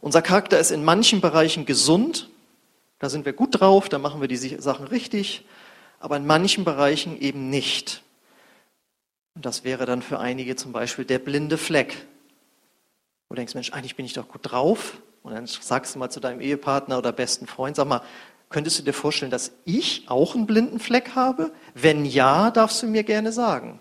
Unser 0.00 0.22
Charakter 0.22 0.58
ist 0.58 0.70
in 0.70 0.84
manchen 0.84 1.20
Bereichen 1.20 1.66
gesund, 1.66 2.28
da 2.98 3.08
sind 3.08 3.24
wir 3.24 3.32
gut 3.32 3.60
drauf, 3.60 3.88
da 3.88 3.98
machen 3.98 4.20
wir 4.20 4.28
die 4.28 4.36
Sachen 4.36 4.86
richtig, 4.86 5.44
aber 6.00 6.16
in 6.16 6.26
manchen 6.26 6.64
Bereichen 6.64 7.20
eben 7.20 7.50
nicht. 7.50 8.02
Und 9.34 9.46
das 9.46 9.64
wäre 9.64 9.86
dann 9.86 10.02
für 10.02 10.18
einige 10.18 10.56
zum 10.56 10.72
Beispiel 10.72 11.04
der 11.04 11.18
blinde 11.18 11.58
Fleck. 11.58 12.06
Wo 13.28 13.34
du 13.34 13.36
denkst, 13.36 13.54
Mensch, 13.54 13.72
eigentlich 13.72 13.96
bin 13.96 14.06
ich 14.06 14.14
doch 14.14 14.28
gut 14.28 14.40
drauf. 14.42 14.98
Und 15.22 15.34
dann 15.34 15.46
sagst 15.46 15.94
du 15.94 15.98
mal 15.98 16.10
zu 16.10 16.20
deinem 16.20 16.40
Ehepartner 16.40 16.98
oder 16.98 17.12
besten 17.12 17.46
Freund, 17.46 17.76
sag 17.76 17.86
mal, 17.86 18.02
könntest 18.50 18.78
du 18.78 18.82
dir 18.82 18.92
vorstellen, 18.92 19.30
dass 19.30 19.52
ich 19.64 20.04
auch 20.08 20.34
einen 20.34 20.46
blinden 20.46 20.80
Fleck 20.80 21.14
habe? 21.14 21.52
Wenn 21.74 22.04
ja, 22.04 22.50
darfst 22.50 22.82
du 22.82 22.86
mir 22.86 23.04
gerne 23.04 23.30
sagen. 23.30 23.80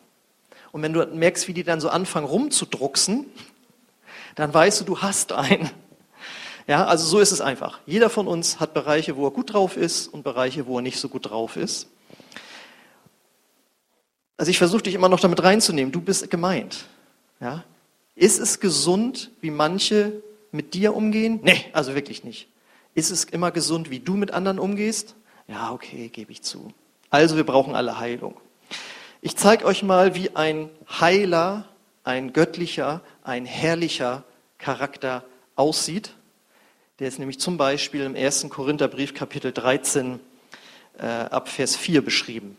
Und 0.72 0.82
wenn 0.82 0.94
du 0.94 1.06
merkst, 1.06 1.48
wie 1.48 1.54
die 1.54 1.64
dann 1.64 1.80
so 1.80 1.90
anfangen 1.90 2.28
rumzudrucksen, 2.28 3.26
dann 4.36 4.54
weißt 4.54 4.82
du, 4.82 4.84
du 4.84 5.02
hast 5.02 5.32
einen. 5.32 5.70
Ja, 6.68 6.86
also 6.86 7.06
so 7.06 7.20
ist 7.20 7.32
es 7.32 7.40
einfach. 7.40 7.80
Jeder 7.86 8.10
von 8.10 8.28
uns 8.28 8.60
hat 8.60 8.74
Bereiche, 8.74 9.16
wo 9.16 9.26
er 9.26 9.32
gut 9.32 9.54
drauf 9.54 9.78
ist 9.78 10.08
und 10.08 10.24
Bereiche, 10.24 10.68
wo 10.68 10.78
er 10.78 10.82
nicht 10.82 11.00
so 11.00 11.08
gut 11.08 11.30
drauf 11.30 11.56
ist. 11.56 11.88
Also 14.36 14.52
ich 14.52 14.58
versuche 14.58 14.84
dich 14.84 14.94
immer 14.94 15.10
noch 15.10 15.20
damit 15.20 15.42
reinzunehmen. 15.42 15.92
Du 15.92 16.02
bist 16.02 16.30
gemeint. 16.30 16.86
Ja? 17.40 17.64
Ist 18.16 18.40
es 18.40 18.60
gesund, 18.60 19.32
wie 19.42 19.50
manche 19.50 20.22
mit 20.52 20.74
dir 20.74 20.96
umgehen? 20.96 21.40
Nee, 21.42 21.66
also 21.72 21.96
wirklich 21.96 22.24
nicht. 22.24 22.48
Ist 22.94 23.12
es 23.12 23.24
immer 23.24 23.52
gesund, 23.52 23.90
wie 23.90 24.00
du 24.00 24.16
mit 24.16 24.32
anderen 24.32 24.60
umgehst? 24.60 25.16
Ja, 25.48 25.72
okay, 25.72 26.10
gebe 26.10 26.32
ich 26.32 26.42
zu. 26.42 26.74
Also 27.10 27.38
wir 27.38 27.46
brauchen 27.46 27.76
alle 27.76 28.00
Heilung. 28.00 28.36
Ich 29.22 29.38
zeige 29.38 29.66
euch 29.66 29.84
mal, 29.84 30.16
wie 30.16 30.36
ein 30.36 30.70
heiler, 30.90 31.66
ein 32.04 32.34
göttlicher, 32.34 33.02
ein 33.24 33.46
herrlicher 33.46 34.24
Charakter 34.58 35.24
aussieht. 35.56 36.12
Der 37.00 37.08
ist 37.08 37.20
nämlich 37.20 37.40
zum 37.40 37.58
Beispiel 37.58 38.02
im 38.02 38.16
1. 38.16 38.48
Korintherbrief 38.50 39.14
Kapitel 39.14 39.52
13 39.52 40.20
äh, 40.98 41.06
ab 41.06 41.48
Vers 41.48 41.76
4 41.76 42.02
beschrieben. 42.02 42.58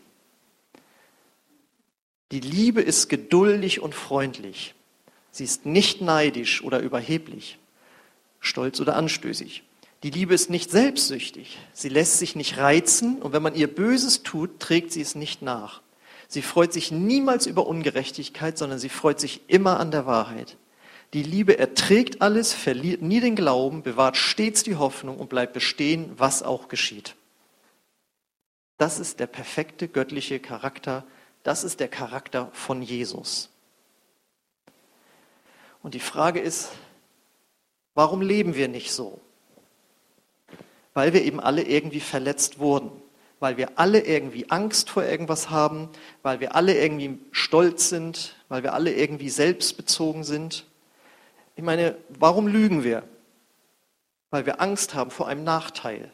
Die 2.31 2.39
Liebe 2.39 2.81
ist 2.81 3.09
geduldig 3.09 3.81
und 3.81 3.93
freundlich. 3.93 4.75
Sie 5.31 5.43
ist 5.43 5.65
nicht 5.65 5.99
neidisch 5.99 6.63
oder 6.63 6.79
überheblich, 6.79 7.57
stolz 8.39 8.79
oder 8.79 8.95
anstößig. 8.95 9.63
Die 10.03 10.11
Liebe 10.11 10.33
ist 10.33 10.49
nicht 10.49 10.71
selbstsüchtig. 10.71 11.57
Sie 11.73 11.89
lässt 11.89 12.19
sich 12.19 12.37
nicht 12.37 12.57
reizen 12.57 13.21
und 13.21 13.33
wenn 13.33 13.43
man 13.43 13.55
ihr 13.55 13.67
Böses 13.67 14.23
tut, 14.23 14.61
trägt 14.61 14.93
sie 14.93 15.01
es 15.01 15.15
nicht 15.15 15.41
nach. 15.41 15.81
Sie 16.29 16.41
freut 16.41 16.71
sich 16.71 16.91
niemals 16.91 17.45
über 17.45 17.67
Ungerechtigkeit, 17.67 18.57
sondern 18.57 18.79
sie 18.79 18.89
freut 18.89 19.19
sich 19.19 19.41
immer 19.47 19.79
an 19.79 19.91
der 19.91 20.05
Wahrheit. 20.05 20.55
Die 21.13 21.23
Liebe 21.23 21.57
erträgt 21.57 22.21
alles, 22.21 22.53
verliert 22.53 23.01
nie 23.01 23.19
den 23.19 23.35
Glauben, 23.35 23.81
bewahrt 23.81 24.17
stets 24.17 24.63
die 24.63 24.75
Hoffnung 24.75 25.17
und 25.17 25.29
bleibt 25.29 25.53
bestehen, 25.53 26.11
was 26.17 26.43
auch 26.43 26.67
geschieht. 26.67 27.15
Das 28.77 28.99
ist 28.99 29.19
der 29.19 29.27
perfekte 29.27 29.87
göttliche 29.87 30.39
Charakter 30.39 31.03
das 31.43 31.63
ist 31.63 31.79
der 31.79 31.87
Charakter 31.87 32.49
von 32.53 32.81
Jesus. 32.81 33.49
Und 35.81 35.93
die 35.93 35.99
Frage 35.99 36.39
ist, 36.39 36.69
warum 37.93 38.21
leben 38.21 38.55
wir 38.55 38.67
nicht 38.67 38.91
so? 38.91 39.19
Weil 40.93 41.13
wir 41.13 41.23
eben 41.23 41.39
alle 41.39 41.63
irgendwie 41.63 42.01
verletzt 42.01 42.59
wurden, 42.59 42.91
weil 43.39 43.55
wir 43.55 43.79
alle 43.79 44.01
irgendwie 44.01 44.49
Angst 44.49 44.89
vor 44.89 45.05
irgendwas 45.05 45.49
haben, 45.49 45.89
weil 46.23 46.41
wir 46.41 46.55
alle 46.55 46.77
irgendwie 46.77 47.19
stolz 47.31 47.87
sind, 47.87 48.35
weil 48.49 48.63
wir 48.63 48.73
alle 48.73 48.93
irgendwie 48.93 49.29
selbstbezogen 49.29 50.25
sind. 50.25 50.65
Ich 51.59 51.65
meine, 51.65 51.97
warum 52.07 52.47
lügen 52.47 52.85
wir? 52.85 53.03
Weil 54.29 54.45
wir 54.45 54.61
Angst 54.61 54.93
haben 54.93 55.11
vor 55.11 55.27
einem 55.27 55.43
Nachteil. 55.43 56.09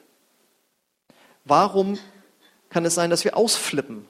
Warum 1.44 2.00
kann 2.70 2.84
es 2.84 2.96
sein, 2.96 3.10
dass 3.10 3.24
wir 3.24 3.38
ausflippen? 3.38 4.08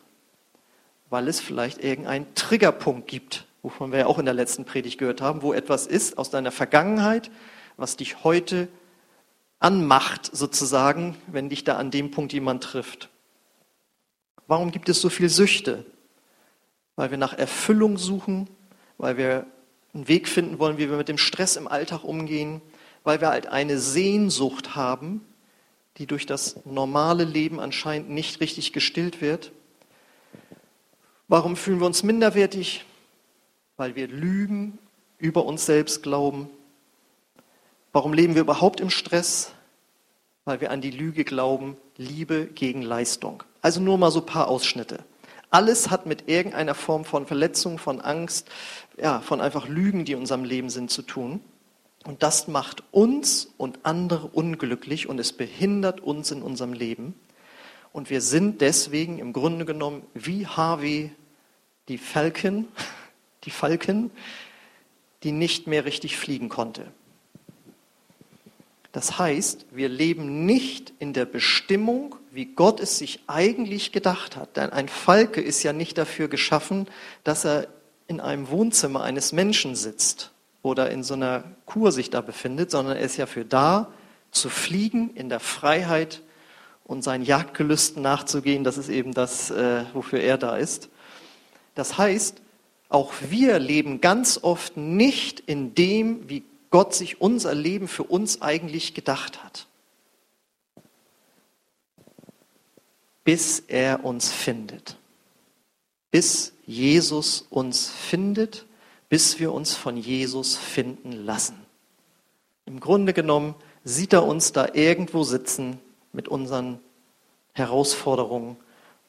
weil 1.09 1.27
es 1.27 1.39
vielleicht 1.39 1.83
irgendeinen 1.83 2.33
Triggerpunkt 2.35 3.07
gibt, 3.07 3.45
wovon 3.61 3.91
wir 3.91 3.99
ja 3.99 4.05
auch 4.07 4.19
in 4.19 4.25
der 4.25 4.33
letzten 4.33 4.65
Predigt 4.65 4.97
gehört 4.97 5.21
haben, 5.21 5.41
wo 5.41 5.53
etwas 5.53 5.87
ist 5.87 6.17
aus 6.17 6.29
deiner 6.29 6.51
Vergangenheit, 6.51 7.31
was 7.77 7.95
dich 7.95 8.23
heute 8.23 8.67
anmacht, 9.59 10.29
sozusagen, 10.35 11.15
wenn 11.27 11.49
dich 11.49 11.63
da 11.63 11.77
an 11.77 11.91
dem 11.91 12.11
Punkt 12.11 12.33
jemand 12.33 12.63
trifft. 12.63 13.09
Warum 14.47 14.71
gibt 14.71 14.89
es 14.89 15.01
so 15.01 15.09
viel 15.09 15.29
Süchte? 15.29 15.85
Weil 16.95 17.11
wir 17.11 17.17
nach 17.17 17.33
Erfüllung 17.33 17.97
suchen, 17.97 18.49
weil 18.97 19.17
wir 19.17 19.45
einen 19.95 20.07
Weg 20.07 20.27
finden 20.27 20.59
wollen, 20.59 20.77
wie 20.77 20.89
wir 20.89 20.97
mit 20.97 21.07
dem 21.07 21.17
Stress 21.17 21.55
im 21.55 21.67
Alltag 21.67 22.03
umgehen, 22.03 22.61
weil 23.03 23.21
wir 23.21 23.29
halt 23.29 23.47
eine 23.47 23.79
Sehnsucht 23.79 24.75
haben, 24.75 25.25
die 25.97 26.05
durch 26.05 26.25
das 26.25 26.65
normale 26.65 27.23
Leben 27.23 27.59
anscheinend 27.59 28.09
nicht 28.09 28.41
richtig 28.41 28.73
gestillt 28.73 29.21
wird. 29.21 29.51
Warum 31.27 31.55
fühlen 31.55 31.79
wir 31.79 31.87
uns 31.87 32.03
minderwertig? 32.03 32.85
Weil 33.77 33.95
wir 33.95 34.07
Lügen 34.07 34.77
über 35.17 35.45
uns 35.45 35.65
selbst 35.65 36.03
glauben. 36.03 36.49
Warum 37.93 38.13
leben 38.13 38.35
wir 38.35 38.41
überhaupt 38.41 38.81
im 38.81 38.89
Stress? 38.89 39.53
Weil 40.43 40.59
wir 40.59 40.71
an 40.71 40.81
die 40.81 40.91
Lüge 40.91 41.23
glauben, 41.23 41.77
Liebe 41.95 42.47
gegen 42.47 42.81
Leistung. 42.81 43.43
Also 43.61 43.79
nur 43.79 43.97
mal 43.97 44.11
so 44.11 44.19
ein 44.19 44.25
paar 44.25 44.49
Ausschnitte. 44.49 45.03
Alles 45.55 45.89
hat 45.89 46.05
mit 46.05 46.27
irgendeiner 46.27 46.75
Form 46.75 47.05
von 47.05 47.25
Verletzung, 47.27 47.77
von 47.77 48.01
Angst, 48.01 48.49
ja, 49.01 49.21
von 49.21 49.39
einfach 49.39 49.69
Lügen, 49.69 50.03
die 50.03 50.11
in 50.11 50.19
unserem 50.19 50.43
Leben 50.43 50.69
sind, 50.69 50.91
zu 50.91 51.01
tun. 51.01 51.39
Und 52.03 52.23
das 52.23 52.49
macht 52.49 52.83
uns 52.91 53.53
und 53.55 53.79
andere 53.83 54.27
unglücklich 54.27 55.07
und 55.07 55.17
es 55.17 55.31
behindert 55.31 56.01
uns 56.01 56.29
in 56.31 56.41
unserem 56.41 56.73
Leben. 56.73 57.15
Und 57.93 58.09
wir 58.09 58.19
sind 58.19 58.59
deswegen 58.59 59.17
im 59.17 59.31
Grunde 59.31 59.63
genommen 59.63 60.03
wie 60.13 60.45
Harvey 60.45 61.13
die 61.87 61.99
Falken, 61.99 62.67
die 63.45 63.51
Falken, 63.51 64.11
die 65.23 65.31
nicht 65.31 65.67
mehr 65.67 65.85
richtig 65.85 66.17
fliegen 66.17 66.49
konnte. 66.49 66.91
Das 68.95 69.19
heißt, 69.19 69.65
wir 69.71 69.89
leben 69.89 70.45
nicht 70.45 70.93
in 70.99 71.11
der 71.11 71.25
Bestimmung, 71.25 72.15
wie 72.31 72.45
Gott 72.45 72.79
es 72.79 72.97
sich 72.97 73.19
eigentlich 73.27 73.91
gedacht 73.91 74.37
hat. 74.37 74.55
Denn 74.55 74.69
ein 74.69 74.87
Falke 74.87 75.41
ist 75.41 75.63
ja 75.63 75.73
nicht 75.73 75.97
dafür 75.97 76.29
geschaffen, 76.29 76.87
dass 77.25 77.43
er 77.43 77.67
in 78.07 78.21
einem 78.21 78.49
Wohnzimmer 78.49 79.03
eines 79.03 79.33
Menschen 79.33 79.75
sitzt 79.75 80.31
oder 80.61 80.91
in 80.91 81.03
so 81.03 81.13
einer 81.13 81.43
Kur 81.65 81.91
sich 81.91 82.09
da 82.09 82.21
befindet, 82.21 82.71
sondern 82.71 82.95
er 82.95 83.03
ist 83.03 83.17
ja 83.17 83.25
für 83.25 83.43
da, 83.43 83.91
zu 84.31 84.47
fliegen 84.47 85.09
in 85.13 85.27
der 85.27 85.41
Freiheit 85.41 86.21
und 86.85 87.03
seinen 87.03 87.25
Jagdgelüsten 87.25 88.01
nachzugehen. 88.01 88.63
Das 88.63 88.77
ist 88.77 88.87
eben 88.87 89.13
das, 89.13 89.51
äh, 89.51 89.83
wofür 89.91 90.21
er 90.21 90.37
da 90.37 90.55
ist. 90.55 90.87
Das 91.73 91.97
heißt, 91.97 92.41
auch 92.87 93.11
wir 93.29 93.59
leben 93.59 93.99
ganz 93.99 94.39
oft 94.41 94.77
nicht 94.77 95.41
in 95.41 95.75
dem, 95.75 96.29
wie 96.29 96.43
Gott 96.75 96.93
sich 96.93 97.21
unser 97.21 97.55
Leben 97.55 97.87
für 97.87 98.03
uns 98.03 98.41
eigentlich 98.41 98.93
gedacht 98.93 99.41
hat. 99.45 99.65
Bis 103.23 103.61
er 103.61 104.03
uns 104.03 104.29
findet. 104.29 104.97
Bis 106.11 106.51
Jesus 106.65 107.47
uns 107.49 107.87
findet, 107.87 108.65
bis 109.07 109.39
wir 109.39 109.53
uns 109.53 109.73
von 109.73 109.95
Jesus 109.95 110.57
finden 110.57 111.13
lassen. 111.13 111.55
Im 112.65 112.81
Grunde 112.81 113.13
genommen 113.13 113.55
sieht 113.85 114.11
er 114.11 114.25
uns 114.25 114.51
da 114.51 114.67
irgendwo 114.73 115.23
sitzen 115.23 115.79
mit 116.11 116.27
unseren 116.27 116.81
Herausforderungen 117.53 118.57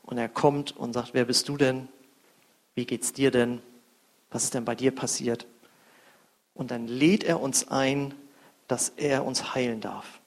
und 0.04 0.18
er 0.18 0.28
kommt 0.28 0.76
und 0.76 0.92
sagt, 0.92 1.14
wer 1.14 1.24
bist 1.24 1.48
du 1.48 1.56
denn? 1.56 1.88
Wie 2.76 2.86
geht's 2.86 3.12
dir 3.12 3.32
denn? 3.32 3.60
Was 4.30 4.44
ist 4.44 4.54
denn 4.54 4.64
bei 4.64 4.76
dir 4.76 4.92
passiert? 4.92 5.48
Und 6.56 6.70
dann 6.70 6.88
lädt 6.88 7.22
er 7.22 7.40
uns 7.40 7.68
ein, 7.68 8.14
dass 8.66 8.88
er 8.96 9.24
uns 9.24 9.54
heilen 9.54 9.80
darf. 9.80 10.20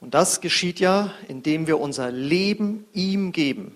Und 0.00 0.14
das 0.14 0.40
geschieht 0.40 0.80
ja, 0.80 1.12
indem 1.28 1.66
wir 1.66 1.80
unser 1.80 2.10
Leben 2.10 2.86
ihm 2.92 3.32
geben. 3.32 3.74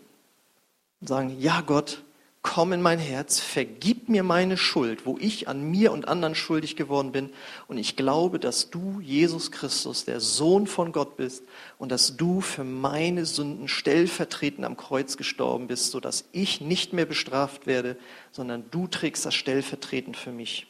und 1.01 1.09
sagen, 1.09 1.37
ja 1.41 1.63
Gott, 1.63 2.03
komm 2.43 2.73
in 2.73 2.83
mein 2.83 2.99
Herz, 2.99 3.41
vergib 3.41 4.09
mir 4.09 4.23
meine 4.23 4.57
Schuld, 4.57 5.07
wo 5.07 5.19
ich 5.19 5.49
an 5.49 5.63
mir 5.71 5.93
und 5.93 6.07
anderen 6.07 6.35
schuldig 6.35 6.77
geworden 6.77 7.13
bin. 7.13 7.31
Und 7.67 7.79
ich 7.79 7.97
glaube, 7.97 8.39
dass 8.39 8.71
du, 8.71 9.01
Jesus 9.01 9.51
Christus, 9.51 10.05
der 10.05 10.21
Sohn 10.21 10.67
von 10.67 10.93
Gott 10.93 11.17
bist 11.17 11.43
und 11.79 11.91
dass 11.91 12.17
du 12.17 12.41
für 12.41 12.65
meine 12.65 13.27
Sünden 13.27 13.69
stellvertretend 13.69 14.65
am 14.65 14.77
Kreuz 14.77 15.17
gestorben 15.17 15.67
bist, 15.67 15.91
sodass 15.91 16.25
ich 16.33 16.61
nicht 16.61 16.93
mehr 16.93 17.07
bestraft 17.07 17.67
werde, 17.67 17.97
sondern 18.31 18.65
du 18.71 18.87
trägst 18.87 19.27
das 19.27 19.35
stellvertretend 19.35 20.17
für 20.17 20.33
mich. 20.33 20.67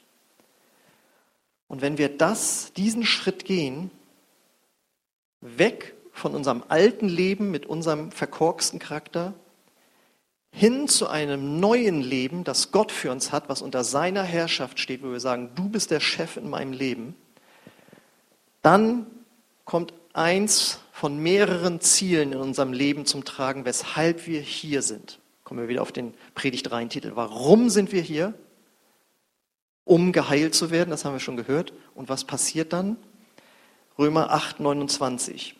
Und 1.68 1.82
wenn 1.82 1.98
wir 1.98 2.08
das, 2.08 2.72
diesen 2.72 3.04
Schritt 3.04 3.44
gehen, 3.44 3.90
weg 5.42 5.94
von 6.12 6.34
unserem 6.34 6.64
alten 6.68 7.08
Leben 7.08 7.50
mit 7.50 7.66
unserem 7.66 8.10
verkorksten 8.10 8.78
Charakter, 8.78 9.34
hin 10.50 10.88
zu 10.88 11.08
einem 11.08 11.60
neuen 11.60 12.00
Leben, 12.00 12.44
das 12.44 12.72
Gott 12.72 12.90
für 12.90 13.10
uns 13.10 13.32
hat, 13.32 13.48
was 13.48 13.62
unter 13.62 13.84
seiner 13.84 14.22
Herrschaft 14.22 14.80
steht, 14.80 15.02
wo 15.02 15.12
wir 15.12 15.20
sagen, 15.20 15.50
du 15.54 15.68
bist 15.68 15.90
der 15.90 16.00
Chef 16.00 16.36
in 16.36 16.48
meinem 16.48 16.72
Leben, 16.72 17.14
dann 18.62 19.06
kommt 19.64 19.92
eins 20.12 20.80
von 20.92 21.18
mehreren 21.18 21.80
Zielen 21.80 22.32
in 22.32 22.38
unserem 22.38 22.72
Leben 22.72 23.06
zum 23.06 23.24
Tragen, 23.24 23.64
weshalb 23.64 24.26
wir 24.26 24.40
hier 24.40 24.82
sind. 24.82 25.20
Kommen 25.44 25.60
wir 25.60 25.68
wieder 25.68 25.82
auf 25.82 25.92
den 25.92 26.12
Predigt-Rein-Titel. 26.34 27.12
Warum 27.14 27.70
sind 27.70 27.92
wir 27.92 28.02
hier? 28.02 28.34
Um 29.84 30.12
geheilt 30.12 30.54
zu 30.54 30.70
werden, 30.70 30.90
das 30.90 31.04
haben 31.04 31.14
wir 31.14 31.20
schon 31.20 31.36
gehört. 31.36 31.72
Und 31.94 32.08
was 32.08 32.24
passiert 32.24 32.72
dann? 32.72 32.96
Römer 33.98 34.30
8, 34.30 34.60
29. 34.60 35.56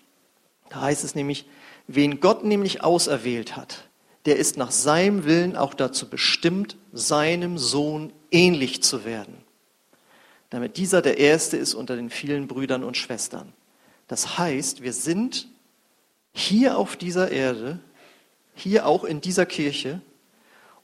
Da 0.69 0.83
heißt 0.83 1.05
es 1.05 1.15
nämlich, 1.15 1.47
wen 1.87 2.21
Gott 2.21 2.45
nämlich 2.45 2.85
auserwählt 2.85 3.57
hat, 3.57 3.88
der 4.27 4.37
ist 4.37 4.57
nach 4.57 4.71
seinem 4.71 5.25
Willen 5.25 5.57
auch 5.57 5.75
dazu 5.75 6.09
bestimmt, 6.09 6.77
seinem 6.93 7.59
Sohn 7.59 8.13
ähnlich 8.31 8.83
zu 8.83 9.05
werden, 9.05 9.37
damit 10.51 10.77
dieser 10.77 11.03
der 11.03 11.19
Erste 11.19 11.57
ist 11.57 11.75
unter 11.75 11.97
den 11.97 12.11
vielen 12.11 12.49
Brüdern 12.49 12.85
und 12.85 12.97
Schwestern. 12.97 13.53
Das 14.07 14.39
heißt, 14.39 14.83
wir 14.83 14.93
sind 14.93 15.49
hier 16.33 16.79
auf 16.79 16.97
dieser 16.97 17.31
Erde, 17.31 17.81
hier 18.55 18.87
auch 18.87 19.05
in 19.05 19.21
dieser 19.21 19.47
Kirche, 19.47 20.01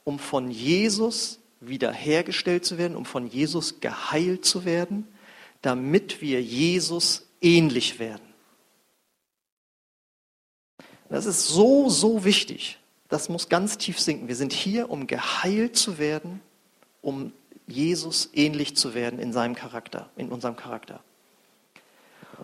um 0.03 0.19
von 0.19 0.49
Jesus 0.51 1.39
wiederhergestellt 1.59 2.65
zu 2.65 2.77
werden, 2.77 2.95
um 2.95 3.05
von 3.05 3.27
Jesus 3.27 3.79
geheilt 3.79 4.45
zu 4.45 4.65
werden, 4.65 5.07
damit 5.61 6.21
wir 6.21 6.41
Jesus 6.41 7.27
ähnlich 7.41 7.99
werden. 7.99 8.21
Das 11.09 11.25
ist 11.25 11.47
so, 11.47 11.89
so 11.89 12.23
wichtig 12.23 12.79
das 13.09 13.29
muss 13.29 13.49
ganz 13.49 13.77
tief 13.77 13.99
sinken. 13.99 14.27
Wir 14.27 14.35
sind 14.35 14.53
hier, 14.53 14.89
um 14.89 15.07
geheilt 15.07 15.75
zu 15.75 15.97
werden, 15.97 16.41
um 17.01 17.31
Jesus 17.67 18.29
ähnlich 18.33 18.75
zu 18.75 18.93
werden 18.93 19.19
in 19.19 19.33
seinem 19.33 19.55
Charakter, 19.55 20.09
in 20.15 20.29
unserem 20.29 20.55
Charakter. 20.55 21.01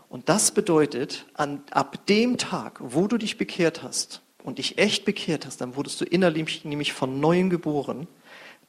Und 0.10 0.30
das 0.30 0.51
bedeutet, 0.51 1.25
an, 1.34 1.63
ab 1.72 2.06
dem 2.08 2.38
Tag, 2.38 2.80
wo 2.80 3.08
du 3.08 3.18
dich 3.18 3.38
bekehrt 3.38 3.84
hast 3.84 4.22
und 4.44 4.58
dich 4.58 4.77
echt 4.77 5.06
bekehrt 5.06 5.46
hast, 5.46 5.62
dann 5.62 5.75
wurdest 5.75 6.00
du 6.01 6.06
innerlich 6.06 6.63
nämlich 6.63 6.94
von 6.94 7.20
neuem 7.20 7.50
geboren, 7.50 8.08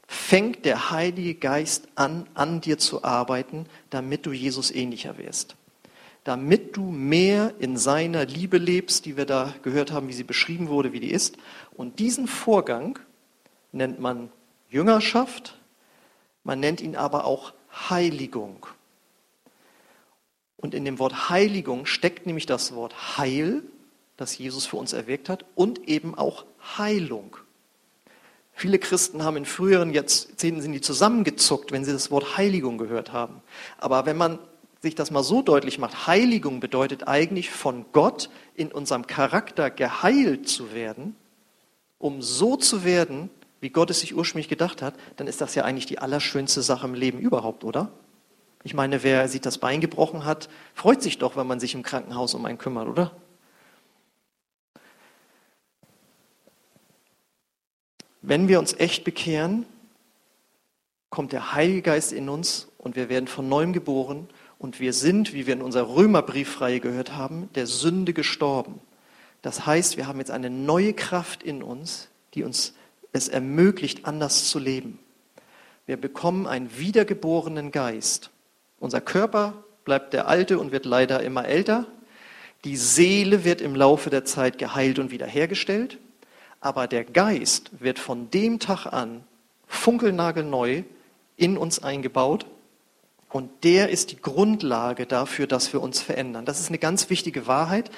fängt 0.07 0.65
der 0.65 0.91
Heilige 0.91 1.35
Geist 1.35 1.89
an, 1.95 2.27
an 2.35 2.61
dir 2.61 2.79
zu 2.79 3.05
arbeiten, 3.05 3.67
damit 3.91 4.27
du 4.27 4.33
Jesus 4.33 4.71
ähnlicher 4.71 5.17
wirst 5.19 5.57
damit 6.25 6.77
du 6.77 6.91
mehr 6.91 7.53
in 7.59 7.77
seiner 7.77 8.25
Liebe 8.25 8.59
lebst, 8.59 9.07
die 9.07 9.17
wir 9.17 9.27
da 9.27 9.55
gehört 9.63 9.91
haben, 9.91 10.09
wie 10.09 10.13
sie 10.13 10.23
beschrieben 10.23 10.69
wurde, 10.69 10.93
wie 10.93 11.01
die 11.01 11.11
ist. 11.11 11.37
Und 11.75 11.99
diesen 11.99 12.27
Vorgang 12.27 12.99
nennt 13.73 14.01
man 14.01 14.31
Jüngerschaft, 14.69 15.59
man 16.45 16.61
nennt 16.61 16.81
ihn 16.81 16.97
aber 16.97 17.25
auch 17.25 17.53
Heiligung. 17.91 18.67
Und 20.57 20.75
in 20.75 20.85
dem 20.85 20.99
Wort 20.99 21.29
Heiligung 21.29 21.87
steckt 21.87 22.27
nämlich 22.27 22.47
das 22.47 22.75
Wort 22.75 23.19
Heil, 23.19 23.63
das 24.17 24.39
Jesus 24.39 24.67
für 24.67 24.77
uns 24.77 24.93
erwirkt 24.93 25.29
hat, 25.29 25.45
und 25.55 25.89
eben 25.89 26.15
auch 26.15 26.45
Heilung. 26.79 27.37
Viele 28.53 28.79
Christen 28.79 29.25
haben 29.25 29.39
in 29.39 29.47
früheren 29.47 29.93
Jahrzehnten 29.93 30.61
sind 30.61 30.73
die 30.73 30.81
zusammengezuckt, 30.81 31.73
wenn 31.73 31.85
sie 31.85 31.93
das 31.93 32.11
Wort 32.11 32.37
Heiligung 32.37 32.79
gehört 32.79 33.13
haben. 33.13 33.43
Aber 33.79 34.07
wenn 34.07 34.17
man 34.17 34.39
sich 34.81 34.95
das 34.95 35.11
mal 35.11 35.23
so 35.23 35.43
deutlich 35.43 35.79
macht, 35.79 36.07
Heiligung 36.07 36.61
bedeutet 36.61 37.09
eigentlich 37.09 37.51
von 37.51 37.87
Gott 37.93 38.31
in 38.55 38.71
unserem 38.71 39.07
Charakter 39.07 39.71
geheilt 39.71 40.49
zu 40.49 40.75
werden, 40.75 41.17
um 42.03 42.21
so 42.21 42.57
zu 42.57 42.85
werden, 42.85 43.31
wie 43.61 43.71
Gott 43.71 43.89
es 43.91 44.01
sich 44.01 44.15
ursprünglich 44.15 44.49
gedacht 44.49 44.83
hat, 44.83 44.95
dann 45.17 45.29
ist 45.29 45.41
das 45.41 45.55
ja 45.55 45.65
eigentlich 45.65 45.87
die 45.87 46.01
allerschönste 46.01 46.61
Sache 46.61 46.87
im 46.87 46.95
Leben 46.95 47.21
überhaupt, 47.21 47.63
oder? 47.63 47.93
Ich 48.65 48.75
meine, 48.75 49.05
wer 49.05 49.29
sich 49.29 49.41
das 49.41 49.59
Bein 49.59 49.81
gebrochen 49.81 50.25
hat, 50.25 50.49
freut 50.75 51.01
sich 51.01 51.19
doch, 51.19 51.37
wenn 51.37 51.47
man 51.47 51.61
sich 51.61 51.75
im 51.75 51.85
Krankenhaus 51.85 52.35
um 52.35 52.45
einen 52.45 52.59
kümmert, 52.59 52.89
oder? 52.89 53.13
Wenn 58.21 58.49
wir 58.49 58.59
uns 58.59 58.75
echt 58.75 59.05
bekehren, 59.05 59.65
kommt 61.09 61.33
der 61.33 61.55
Heilige 61.55 61.83
Geist 61.83 62.13
in 62.13 62.29
uns 62.29 62.69
und 62.79 62.97
wir 62.97 63.09
werden 63.09 63.29
von 63.29 63.49
neuem 63.49 63.73
geboren 63.73 64.29
und 64.59 64.81
wir 64.81 64.93
sind, 64.93 65.35
wie 65.35 65.47
wir 65.47 65.55
in 65.55 65.63
unserer 65.63 65.95
Römerbriefreihe 65.95 66.81
gehört 66.81 67.15
haben, 67.15 67.49
der 67.55 67.69
Sünde 67.69 68.13
gestorben. 68.13 68.81
Das 69.43 69.67
heißt, 69.67 69.97
wir 69.97 70.07
haben 70.07 70.19
jetzt 70.19 70.31
eine 70.31 70.51
neue 70.51 70.95
Kraft 70.95 71.43
in 71.43 71.63
uns, 71.63 72.09
die 72.35 72.45
uns 72.45 72.75
es 73.13 73.29
ermöglicht, 73.29 74.07
anders 74.07 74.49
zu 74.49 74.59
leben. 74.59 74.99
Wir 75.85 75.97
bekommen 75.97 76.47
einen 76.47 76.79
wiedergeborenen 76.79 77.73
Geist. 77.73 78.31
Unser 78.79 79.01
Körper 79.01 79.65
bleibt 79.85 80.13
der 80.13 80.29
alte 80.29 80.59
und 80.59 80.73
wird 80.73 80.87
leider 80.87 81.23
immer 81.23 81.45
älter. 81.45 81.87
Die 82.65 82.77
Seele 82.77 83.45
wird 83.45 83.61
im 83.61 83.75
Laufe 83.75 84.09
der 84.09 84.25
Zeit 84.25 84.59
geheilt 84.59 84.99
und 84.99 85.11
wiederhergestellt. 85.11 85.99
Aber 86.61 86.87
der 86.87 87.05
Geist 87.05 87.71
wird 87.81 87.99
von 87.99 88.31
dem 88.31 88.61
Tag 88.61 88.87
an 88.87 89.25
funkelnagelneu 89.67 90.85
in 91.37 91.59
uns 91.59 91.83
eingebaut 91.83 92.47
und 93.33 93.65
der 93.65 93.89
ist 93.89 94.13
die 94.13 94.21
Grundlage 94.21 95.07
dafür, 95.07 95.47
dass 95.47 95.73
wir 95.73 95.81
uns 95.81 96.03
verändern. 96.03 96.45
Das 96.45 96.61
ist 96.61 96.69
eine 96.69 96.79
ganz 96.79 97.09
wichtige 97.09 97.47
Wahrheit. 97.47 97.91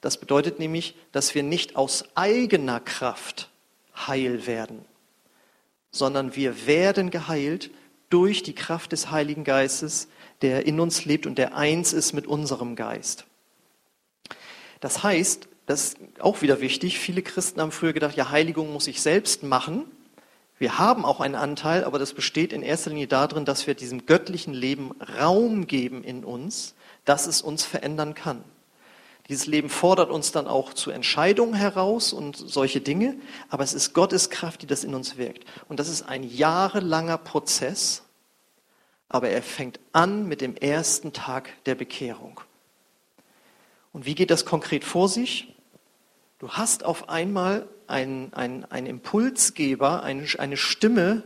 Das 0.00 0.18
bedeutet 0.18 0.58
nämlich, 0.58 0.96
dass 1.12 1.34
wir 1.34 1.42
nicht 1.42 1.76
aus 1.76 2.04
eigener 2.14 2.80
Kraft 2.80 3.50
heil 4.06 4.46
werden, 4.46 4.84
sondern 5.90 6.36
wir 6.36 6.66
werden 6.66 7.10
geheilt 7.10 7.70
durch 8.10 8.42
die 8.42 8.54
Kraft 8.54 8.92
des 8.92 9.10
Heiligen 9.10 9.44
Geistes, 9.44 10.08
der 10.42 10.66
in 10.66 10.80
uns 10.80 11.04
lebt 11.04 11.26
und 11.26 11.36
der 11.36 11.56
eins 11.56 11.92
ist 11.92 12.12
mit 12.12 12.26
unserem 12.26 12.76
Geist. 12.76 13.26
Das 14.80 15.02
heißt, 15.02 15.48
das 15.66 15.84
ist 15.84 15.98
auch 16.20 16.40
wieder 16.40 16.60
wichtig, 16.60 16.98
viele 16.98 17.22
Christen 17.22 17.60
haben 17.60 17.72
früher 17.72 17.92
gedacht, 17.92 18.16
ja, 18.16 18.30
Heiligung 18.30 18.72
muss 18.72 18.86
ich 18.86 19.02
selbst 19.02 19.42
machen. 19.42 19.84
Wir 20.58 20.78
haben 20.78 21.04
auch 21.04 21.20
einen 21.20 21.34
Anteil, 21.34 21.84
aber 21.84 21.98
das 21.98 22.14
besteht 22.14 22.52
in 22.52 22.62
erster 22.62 22.90
Linie 22.90 23.06
darin, 23.06 23.44
dass 23.44 23.66
wir 23.66 23.74
diesem 23.74 24.06
göttlichen 24.06 24.54
Leben 24.54 24.92
Raum 25.18 25.66
geben 25.66 26.04
in 26.04 26.24
uns, 26.24 26.74
dass 27.04 27.26
es 27.26 27.42
uns 27.42 27.64
verändern 27.64 28.14
kann. 28.14 28.44
Dieses 29.28 29.46
Leben 29.46 29.68
fordert 29.68 30.10
uns 30.10 30.32
dann 30.32 30.46
auch 30.46 30.72
zu 30.72 30.90
Entscheidungen 30.90 31.52
heraus 31.52 32.14
und 32.14 32.36
solche 32.36 32.80
Dinge, 32.80 33.16
aber 33.50 33.62
es 33.62 33.74
ist 33.74 33.92
Gottes 33.92 34.30
Kraft, 34.30 34.62
die 34.62 34.66
das 34.66 34.84
in 34.84 34.94
uns 34.94 35.18
wirkt. 35.18 35.44
Und 35.68 35.80
das 35.80 35.88
ist 35.88 36.02
ein 36.02 36.22
jahrelanger 36.22 37.18
Prozess, 37.18 38.04
aber 39.08 39.28
er 39.28 39.42
fängt 39.42 39.80
an 39.92 40.26
mit 40.26 40.40
dem 40.40 40.56
ersten 40.56 41.12
Tag 41.12 41.50
der 41.64 41.74
Bekehrung. 41.74 42.40
Und 43.92 44.06
wie 44.06 44.14
geht 44.14 44.30
das 44.30 44.46
konkret 44.46 44.84
vor 44.84 45.08
sich? 45.08 45.54
Du 46.38 46.50
hast 46.50 46.84
auf 46.84 47.08
einmal 47.08 47.66
einen, 47.86 48.32
einen, 48.32 48.64
einen 48.66 48.86
Impulsgeber, 48.86 50.02
eine, 50.02 50.26
eine 50.38 50.56
Stimme, 50.56 51.22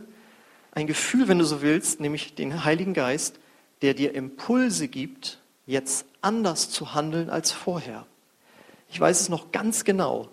ein 0.71 0.87
Gefühl, 0.87 1.27
wenn 1.27 1.39
du 1.39 1.45
so 1.45 1.61
willst, 1.61 1.99
nämlich 1.99 2.35
den 2.35 2.65
Heiligen 2.65 2.93
Geist, 2.93 3.39
der 3.81 3.93
dir 3.93 4.15
Impulse 4.15 4.87
gibt, 4.87 5.42
jetzt 5.65 6.05
anders 6.21 6.69
zu 6.69 6.93
handeln 6.93 7.29
als 7.29 7.51
vorher. 7.51 8.05
Ich 8.89 8.99
weiß 8.99 9.21
es 9.21 9.29
noch 9.29 9.51
ganz 9.51 9.83
genau. 9.83 10.29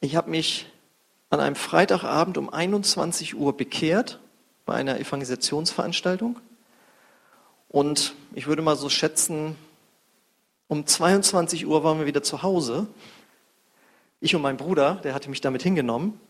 Ich 0.00 0.16
habe 0.16 0.30
mich 0.30 0.66
an 1.30 1.40
einem 1.40 1.56
Freitagabend 1.56 2.38
um 2.38 2.50
21 2.50 3.34
Uhr 3.34 3.56
bekehrt 3.56 4.20
bei 4.64 4.74
einer 4.74 5.00
Evangelisationsveranstaltung. 5.00 6.38
Und 7.68 8.14
ich 8.34 8.46
würde 8.46 8.62
mal 8.62 8.76
so 8.76 8.88
schätzen, 8.88 9.56
um 10.68 10.86
22 10.86 11.66
Uhr 11.66 11.84
waren 11.84 11.98
wir 11.98 12.06
wieder 12.06 12.22
zu 12.22 12.42
Hause. 12.42 12.86
Ich 14.20 14.34
und 14.34 14.42
mein 14.42 14.56
Bruder, 14.56 14.96
der 15.04 15.14
hatte 15.14 15.30
mich 15.30 15.40
damit 15.40 15.62
hingenommen. 15.62 16.20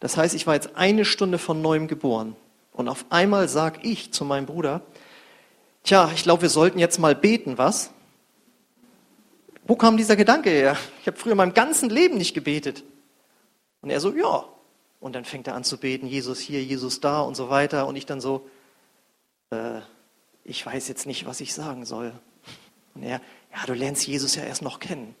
Das 0.00 0.16
heißt, 0.16 0.34
ich 0.34 0.46
war 0.46 0.54
jetzt 0.54 0.76
eine 0.76 1.04
Stunde 1.04 1.38
von 1.38 1.62
neuem 1.62 1.88
geboren. 1.88 2.36
Und 2.72 2.88
auf 2.88 3.06
einmal 3.10 3.48
sag 3.48 3.84
ich 3.84 4.12
zu 4.12 4.24
meinem 4.24 4.46
Bruder, 4.46 4.82
tja, 5.86 6.10
ich 6.14 6.24
glaube, 6.24 6.42
wir 6.42 6.50
sollten 6.50 6.78
jetzt 6.78 6.98
mal 6.98 7.14
beten, 7.14 7.56
was? 7.56 7.90
Wo 9.66 9.76
kam 9.76 9.96
dieser 9.96 10.16
Gedanke 10.16 10.50
her? 10.50 10.76
Ich 11.00 11.06
habe 11.06 11.16
früher 11.16 11.32
in 11.32 11.38
meinem 11.38 11.54
ganzen 11.54 11.88
Leben 11.88 12.18
nicht 12.18 12.34
gebetet. 12.34 12.84
Und 13.80 13.90
er 13.90 14.00
so, 14.00 14.14
ja. 14.14 14.44
Und 15.00 15.14
dann 15.14 15.24
fängt 15.24 15.46
er 15.46 15.54
an 15.54 15.64
zu 15.64 15.78
beten, 15.78 16.06
Jesus 16.06 16.38
hier, 16.40 16.62
Jesus 16.62 17.00
da 17.00 17.20
und 17.20 17.34
so 17.34 17.48
weiter. 17.48 17.86
Und 17.86 17.96
ich 17.96 18.06
dann 18.06 18.20
so, 18.20 18.48
äh, 19.50 19.80
ich 20.44 20.64
weiß 20.64 20.88
jetzt 20.88 21.06
nicht, 21.06 21.26
was 21.26 21.40
ich 21.40 21.54
sagen 21.54 21.84
soll. 21.84 22.12
Und 22.94 23.02
er, 23.02 23.20
ja, 23.52 23.66
du 23.66 23.74
lernst 23.74 24.06
Jesus 24.06 24.36
ja 24.36 24.44
erst 24.44 24.62
noch 24.62 24.80
kennen. 24.80 25.14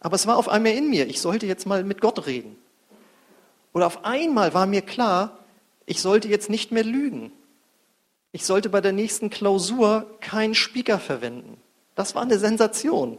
Aber 0.00 0.16
es 0.16 0.26
war 0.26 0.36
auf 0.36 0.48
einmal 0.48 0.72
in 0.72 0.90
mir, 0.90 1.06
ich 1.06 1.20
sollte 1.20 1.46
jetzt 1.46 1.66
mal 1.66 1.84
mit 1.84 2.00
Gott 2.00 2.26
reden. 2.26 2.56
Oder 3.72 3.86
auf 3.86 4.04
einmal 4.04 4.54
war 4.54 4.66
mir 4.66 4.82
klar, 4.82 5.38
ich 5.86 6.00
sollte 6.00 6.28
jetzt 6.28 6.50
nicht 6.50 6.72
mehr 6.72 6.84
lügen. 6.84 7.32
Ich 8.36 8.44
sollte 8.44 8.68
bei 8.68 8.82
der 8.82 8.92
nächsten 8.92 9.30
Klausur 9.30 10.04
keinen 10.20 10.54
Speaker 10.54 10.98
verwenden. 10.98 11.56
Das 11.94 12.14
war 12.14 12.20
eine 12.20 12.38
Sensation. 12.38 13.16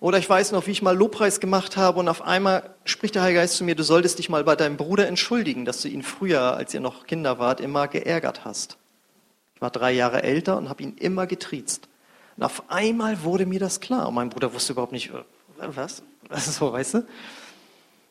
Oder 0.00 0.16
ich 0.16 0.26
weiß 0.26 0.52
noch, 0.52 0.66
wie 0.66 0.70
ich 0.70 0.80
mal 0.80 0.96
Lobpreis 0.96 1.38
gemacht 1.38 1.76
habe 1.76 2.00
und 2.00 2.08
auf 2.08 2.22
einmal 2.22 2.76
spricht 2.86 3.14
der 3.14 3.20
Heilige 3.20 3.40
Geist 3.40 3.56
zu 3.56 3.64
mir, 3.64 3.74
du 3.74 3.82
solltest 3.82 4.18
dich 4.18 4.30
mal 4.30 4.42
bei 4.42 4.56
deinem 4.56 4.78
Bruder 4.78 5.06
entschuldigen, 5.06 5.66
dass 5.66 5.82
du 5.82 5.88
ihn 5.88 6.02
früher, 6.02 6.56
als 6.56 6.72
ihr 6.72 6.80
noch 6.80 7.06
Kinder 7.06 7.38
wart, 7.38 7.60
immer 7.60 7.88
geärgert 7.88 8.46
hast. 8.46 8.78
Ich 9.56 9.60
war 9.60 9.70
drei 9.70 9.92
Jahre 9.92 10.22
älter 10.22 10.56
und 10.56 10.70
habe 10.70 10.82
ihn 10.82 10.96
immer 10.96 11.26
getriezt. 11.26 11.90
Und 12.38 12.42
auf 12.44 12.70
einmal 12.70 13.22
wurde 13.22 13.44
mir 13.44 13.60
das 13.60 13.80
klar. 13.80 14.08
Und 14.08 14.14
mein 14.14 14.30
Bruder 14.30 14.54
wusste 14.54 14.72
überhaupt 14.72 14.92
nicht, 14.92 15.10
äh, 15.10 15.22
was? 15.58 16.02
So, 16.34 16.72
weißt 16.72 16.94
du? 16.94 17.06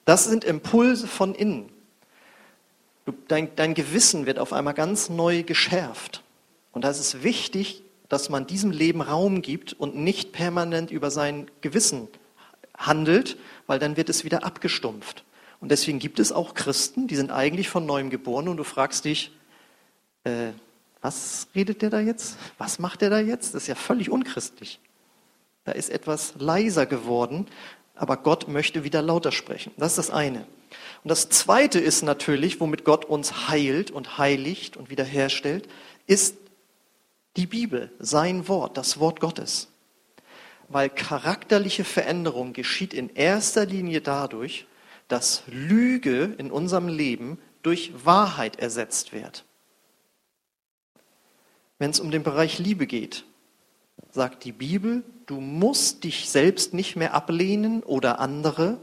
Das 0.06 0.26
sind 0.26 0.43
Impulse 0.43 1.08
von 1.08 1.34
innen. 1.34 1.72
Du, 3.05 3.13
dein, 3.27 3.55
dein 3.55 3.73
Gewissen 3.73 4.25
wird 4.25 4.39
auf 4.39 4.53
einmal 4.53 4.73
ganz 4.73 5.09
neu 5.09 5.43
geschärft. 5.43 6.23
Und 6.71 6.83
da 6.83 6.89
ist 6.89 6.99
es 6.99 7.23
wichtig, 7.23 7.83
dass 8.09 8.29
man 8.29 8.47
diesem 8.47 8.71
Leben 8.71 9.01
Raum 9.01 9.41
gibt 9.41 9.73
und 9.73 9.95
nicht 9.95 10.31
permanent 10.31 10.91
über 10.91 11.11
sein 11.11 11.49
Gewissen 11.61 12.07
handelt, 12.77 13.37
weil 13.67 13.79
dann 13.79 13.97
wird 13.97 14.09
es 14.09 14.23
wieder 14.23 14.43
abgestumpft. 14.43 15.23
Und 15.59 15.69
deswegen 15.69 15.99
gibt 15.99 16.19
es 16.19 16.31
auch 16.31 16.53
Christen, 16.53 17.07
die 17.07 17.15
sind 17.15 17.31
eigentlich 17.31 17.69
von 17.69 17.85
neuem 17.85 18.09
geboren 18.09 18.47
und 18.47 18.57
du 18.57 18.63
fragst 18.63 19.05
dich, 19.05 19.31
äh, 20.25 20.49
was 21.01 21.47
redet 21.55 21.81
der 21.81 21.89
da 21.89 21.99
jetzt? 21.99 22.37
Was 22.57 22.79
macht 22.79 23.01
der 23.01 23.09
da 23.09 23.19
jetzt? 23.19 23.53
Das 23.53 23.63
ist 23.63 23.67
ja 23.67 23.75
völlig 23.75 24.09
unchristlich. 24.09 24.79
Da 25.65 25.71
ist 25.71 25.89
etwas 25.89 26.33
leiser 26.37 26.85
geworden, 26.85 27.47
aber 27.95 28.17
Gott 28.17 28.47
möchte 28.47 28.83
wieder 28.83 29.01
lauter 29.01 29.31
sprechen. 29.31 29.71
Das 29.77 29.93
ist 29.93 29.97
das 29.97 30.09
eine. 30.09 30.45
Und 31.03 31.09
das 31.09 31.27
zweite 31.29 31.79
ist 31.79 32.01
natürlich, 32.01 32.61
womit 32.61 32.85
Gott 32.85 33.03
uns 33.03 33.49
heilt 33.49 33.91
und 33.91 34.17
heiligt 34.17 34.77
und 34.77 34.89
wiederherstellt, 34.89 35.67
ist 36.07 36.37
die 37.35 37.47
Bibel, 37.47 37.91
sein 37.99 38.47
Wort, 38.47 38.77
das 38.77 38.99
Wort 38.99 39.19
Gottes. 39.19 39.67
Weil 40.69 40.89
charakterliche 40.89 41.83
Veränderung 41.83 42.53
geschieht 42.53 42.93
in 42.93 43.09
erster 43.09 43.65
Linie 43.65 43.99
dadurch, 43.99 44.65
dass 45.09 45.43
Lüge 45.47 46.35
in 46.37 46.51
unserem 46.51 46.87
Leben 46.87 47.37
durch 47.63 47.91
Wahrheit 48.05 48.59
ersetzt 48.59 49.11
wird. 49.11 49.43
Wenn 51.79 51.91
es 51.91 51.99
um 51.99 52.11
den 52.11 52.23
Bereich 52.23 52.59
Liebe 52.59 52.87
geht, 52.87 53.25
sagt 54.11 54.45
die 54.45 54.53
Bibel, 54.53 55.03
du 55.25 55.41
musst 55.41 56.05
dich 56.05 56.29
selbst 56.29 56.73
nicht 56.73 56.95
mehr 56.95 57.13
ablehnen 57.13 57.83
oder 57.83 58.19
andere, 58.19 58.77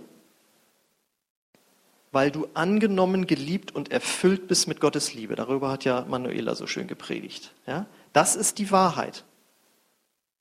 weil 2.12 2.30
du 2.30 2.48
angenommen, 2.54 3.26
geliebt 3.26 3.74
und 3.74 3.92
erfüllt 3.92 4.48
bist 4.48 4.66
mit 4.66 4.80
Gottes 4.80 5.14
Liebe. 5.14 5.36
Darüber 5.36 5.70
hat 5.70 5.84
ja 5.84 6.04
Manuela 6.08 6.54
so 6.54 6.66
schön 6.66 6.88
gepredigt. 6.88 7.52
Ja? 7.66 7.86
Das 8.12 8.36
ist 8.36 8.58
die 8.58 8.70
Wahrheit. 8.70 9.24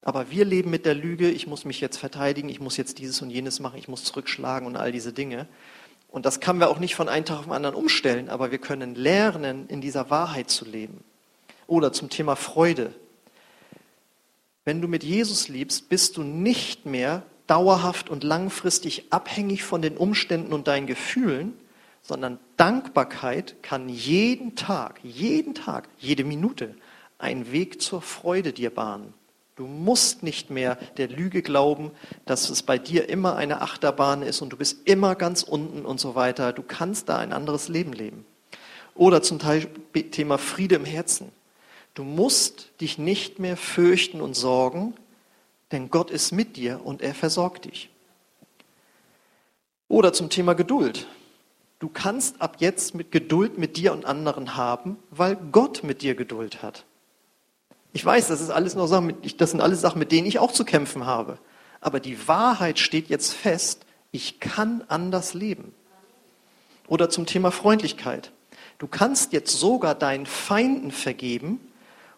Aber 0.01 0.32
wir 0.32 0.45
leben 0.45 0.69
mit 0.69 0.86
der 0.86 0.95
Lüge, 0.95 1.29
ich 1.29 1.45
muss 1.45 1.65
mich 1.65 1.82
jetzt 1.82 1.97
verteidigen, 1.97 2.49
ich 2.49 2.60
muss 2.60 2.77
jetzt 2.77 2.99
dieses 2.99 3.21
und 3.21 3.29
jenes 3.29 3.60
machen, 3.60 3.77
ich 3.77 3.88
muss 3.88 4.05
zurückschlagen 4.05 4.65
und 4.65 4.77
all 4.77 4.91
diese 4.91 5.13
Dinge. 5.13 5.47
Und 6.08 6.25
das 6.25 6.39
können 6.39 6.60
wir 6.60 6.69
auch 6.69 6.79
nicht 6.79 6.95
von 6.95 7.10
einem 7.10 7.25
Tag 7.25 7.39
auf 7.39 7.43
den 7.45 7.53
anderen 7.53 7.75
umstellen, 7.75 8.29
aber 8.29 8.49
wir 8.49 8.58
können 8.58 8.95
lernen, 8.95 9.67
in 9.67 9.82
dieser 9.82 10.10
Wahrheit 10.10 10.49
zu 10.49 10.65
leben. 10.65 11.03
Oder 11.67 11.93
zum 11.93 12.10
Thema 12.10 12.36
Freude. 12.36 12.95
Wenn 14.65 14.82
du 14.82 14.88
mit 14.88 15.03
Jesus 15.03 15.49
liebst, 15.49 15.89
bist 15.89 16.17
du 16.17 16.23
nicht 16.23 16.86
mehr 16.86 17.23
dauerhaft 17.49 18.09
und 18.09 18.23
langfristig 18.23 19.05
abhängig 19.12 19.63
von 19.63 19.81
den 19.81 19.97
Umständen 19.97 20.53
und 20.53 20.67
deinen 20.67 20.88
Gefühlen, 20.88 21.53
sondern 22.01 22.39
Dankbarkeit 22.57 23.62
kann 23.62 23.89
jeden 23.89 24.55
Tag, 24.55 24.99
jeden 25.03 25.55
Tag, 25.55 25.89
jede 25.97 26.23
Minute 26.23 26.75
einen 27.17 27.51
Weg 27.51 27.81
zur 27.81 28.01
Freude 28.01 28.53
dir 28.53 28.69
bahnen. 28.69 29.13
Du 29.55 29.67
musst 29.67 30.23
nicht 30.23 30.49
mehr 30.49 30.77
der 30.97 31.09
Lüge 31.09 31.41
glauben, 31.41 31.91
dass 32.25 32.49
es 32.49 32.63
bei 32.63 32.77
dir 32.77 33.09
immer 33.09 33.35
eine 33.35 33.62
Achterbahn 33.62 34.21
ist 34.21 34.41
und 34.41 34.53
du 34.53 34.57
bist 34.57 34.88
immer 34.88 35.15
ganz 35.15 35.43
unten 35.43 35.85
und 35.85 35.99
so 35.99 36.15
weiter. 36.15 36.53
Du 36.53 36.63
kannst 36.63 37.09
da 37.09 37.17
ein 37.17 37.33
anderes 37.33 37.67
Leben 37.67 37.91
leben. 37.91 38.25
Oder 38.95 39.21
zum 39.21 39.38
Teil 39.38 39.67
Thema 40.12 40.38
Friede 40.38 40.75
im 40.75 40.85
Herzen. 40.85 41.29
Du 41.93 42.03
musst 42.05 42.69
dich 42.79 42.97
nicht 42.97 43.39
mehr 43.39 43.57
fürchten 43.57 44.21
und 44.21 44.33
sorgen, 44.33 44.93
denn 45.71 45.89
Gott 45.89 46.12
ist 46.12 46.32
mit 46.32 46.55
dir 46.58 46.82
und 46.84 47.01
er 47.01 47.13
versorgt 47.13 47.65
dich. 47.65 47.89
Oder 49.88 50.13
zum 50.13 50.29
Thema 50.29 50.53
Geduld. 50.53 51.08
Du 51.79 51.89
kannst 51.89 52.41
ab 52.41 52.58
jetzt 52.60 52.93
mit 52.93 53.12
Geduld 53.12 53.58
mit 53.58 53.77
dir 53.77 53.93
und 53.93 54.05
anderen 54.05 54.55
haben, 54.55 54.97
weil 55.10 55.36
Gott 55.36 55.84
mit 55.84 56.01
dir 56.01 56.13
Geduld 56.13 56.62
hat. 56.62 56.86
Ich 57.93 58.05
weiß, 58.05 58.27
das 58.27 58.41
ist 58.41 58.49
alles 58.49 58.75
noch 58.75 58.88
Sachen, 58.88 59.15
das 59.38 59.51
sind 59.51 59.62
alles 59.62 59.82
Sachen, 59.82 59.99
mit 59.99 60.12
denen 60.12 60.27
ich 60.27 60.39
auch 60.39 60.51
zu 60.51 60.65
kämpfen 60.65 61.05
habe. 61.05 61.39
Aber 61.82 61.99
die 61.99 62.27
Wahrheit 62.27 62.77
steht 62.79 63.08
jetzt 63.10 63.34
fest, 63.34 63.86
ich 64.12 64.39
kann 64.39 64.84
anders 64.88 65.34
leben. 65.34 65.73
Oder 66.88 67.10
zum 67.10 67.25
Thema 67.25 67.51
Freundlichkeit. 67.51 68.32
Du 68.77 68.88
kannst 68.88 69.34
jetzt 69.34 69.53
sogar 69.53 69.95
deinen 69.95 70.25
Feinden 70.25 70.91
vergeben, 70.91 71.60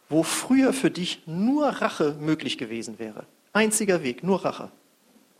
wo 0.09 0.23
früher 0.23 0.73
für 0.73 0.91
dich 0.91 1.23
nur 1.25 1.67
Rache 1.67 2.15
möglich 2.19 2.57
gewesen 2.57 2.99
wäre. 2.99 3.25
Einziger 3.53 4.03
Weg, 4.03 4.23
nur 4.23 4.45
Rache. 4.45 4.71